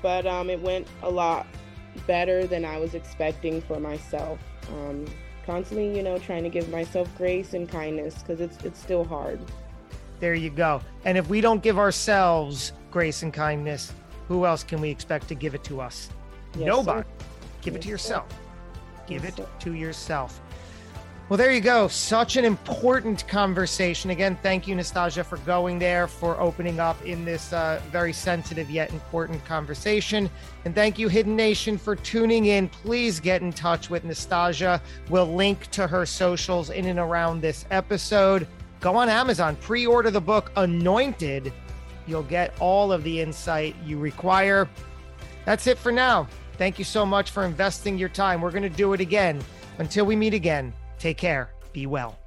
but 0.00 0.26
um, 0.26 0.50
it 0.50 0.60
went 0.60 0.86
a 1.02 1.10
lot 1.10 1.46
better 2.06 2.46
than 2.46 2.64
I 2.64 2.78
was 2.78 2.94
expecting 2.94 3.60
for 3.62 3.80
myself. 3.80 4.38
Um, 4.68 5.06
constantly, 5.44 5.96
you 5.96 6.02
know, 6.02 6.18
trying 6.18 6.42
to 6.44 6.48
give 6.48 6.68
myself 6.70 7.08
grace 7.16 7.54
and 7.54 7.68
kindness 7.68 8.18
because 8.18 8.40
it's 8.40 8.62
it's 8.64 8.80
still 8.80 9.04
hard. 9.04 9.40
There 10.20 10.34
you 10.34 10.50
go. 10.50 10.80
And 11.04 11.18
if 11.18 11.28
we 11.28 11.40
don't 11.40 11.62
give 11.62 11.78
ourselves 11.78 12.72
grace 12.92 13.22
and 13.22 13.32
kindness, 13.32 13.92
who 14.28 14.46
else 14.46 14.64
can 14.64 14.80
we 14.80 14.90
expect 14.90 15.28
to 15.28 15.34
give 15.34 15.54
it 15.54 15.64
to 15.64 15.80
us? 15.80 16.10
Yes, 16.56 16.66
Nobody. 16.66 17.02
Sir. 17.02 17.26
Give 17.62 17.74
yes, 17.74 17.80
it 17.80 17.82
to 17.82 17.88
yourself. 17.88 18.30
Sir. 18.30 18.36
Give 19.06 19.24
yes, 19.24 19.32
it 19.32 19.36
sir. 19.36 19.48
to 19.60 19.74
yourself. 19.74 20.40
Well, 21.28 21.38
there 21.38 21.52
you 21.52 21.62
go. 21.62 21.88
Such 21.88 22.36
an 22.36 22.44
important 22.44 23.26
conversation. 23.26 24.10
Again, 24.10 24.36
thank 24.42 24.68
you, 24.68 24.74
Nastajah, 24.76 25.24
for 25.24 25.38
going 25.38 25.78
there, 25.78 26.06
for 26.06 26.38
opening 26.38 26.78
up 26.78 27.02
in 27.06 27.24
this 27.24 27.54
uh, 27.54 27.80
very 27.90 28.12
sensitive 28.12 28.68
yet 28.68 28.92
important 28.92 29.42
conversation. 29.46 30.28
And 30.66 30.74
thank 30.74 30.98
you, 30.98 31.08
Hidden 31.08 31.34
Nation, 31.34 31.78
for 31.78 31.96
tuning 31.96 32.46
in. 32.46 32.68
Please 32.68 33.18
get 33.18 33.40
in 33.40 33.50
touch 33.50 33.88
with 33.88 34.04
Nastajah. 34.04 34.80
We'll 35.08 35.32
link 35.32 35.68
to 35.68 35.86
her 35.86 36.04
socials 36.04 36.68
in 36.68 36.84
and 36.84 36.98
around 36.98 37.40
this 37.40 37.64
episode. 37.70 38.46
Go 38.80 38.96
on 38.96 39.08
Amazon, 39.08 39.56
pre 39.56 39.86
order 39.86 40.10
the 40.10 40.20
book 40.20 40.52
Anointed. 40.56 41.50
You'll 42.06 42.22
get 42.22 42.54
all 42.60 42.92
of 42.92 43.04
the 43.04 43.20
insight 43.20 43.76
you 43.84 43.98
require. 43.98 44.68
That's 45.44 45.66
it 45.66 45.78
for 45.78 45.92
now. 45.92 46.28
Thank 46.58 46.78
you 46.78 46.84
so 46.84 47.04
much 47.04 47.30
for 47.30 47.44
investing 47.44 47.98
your 47.98 48.08
time. 48.08 48.40
We're 48.40 48.50
going 48.50 48.62
to 48.62 48.68
do 48.68 48.92
it 48.92 49.00
again. 49.00 49.42
Until 49.78 50.04
we 50.04 50.16
meet 50.16 50.34
again. 50.34 50.72
Take 50.98 51.16
care. 51.16 51.50
Be 51.72 51.86
well. 51.86 52.21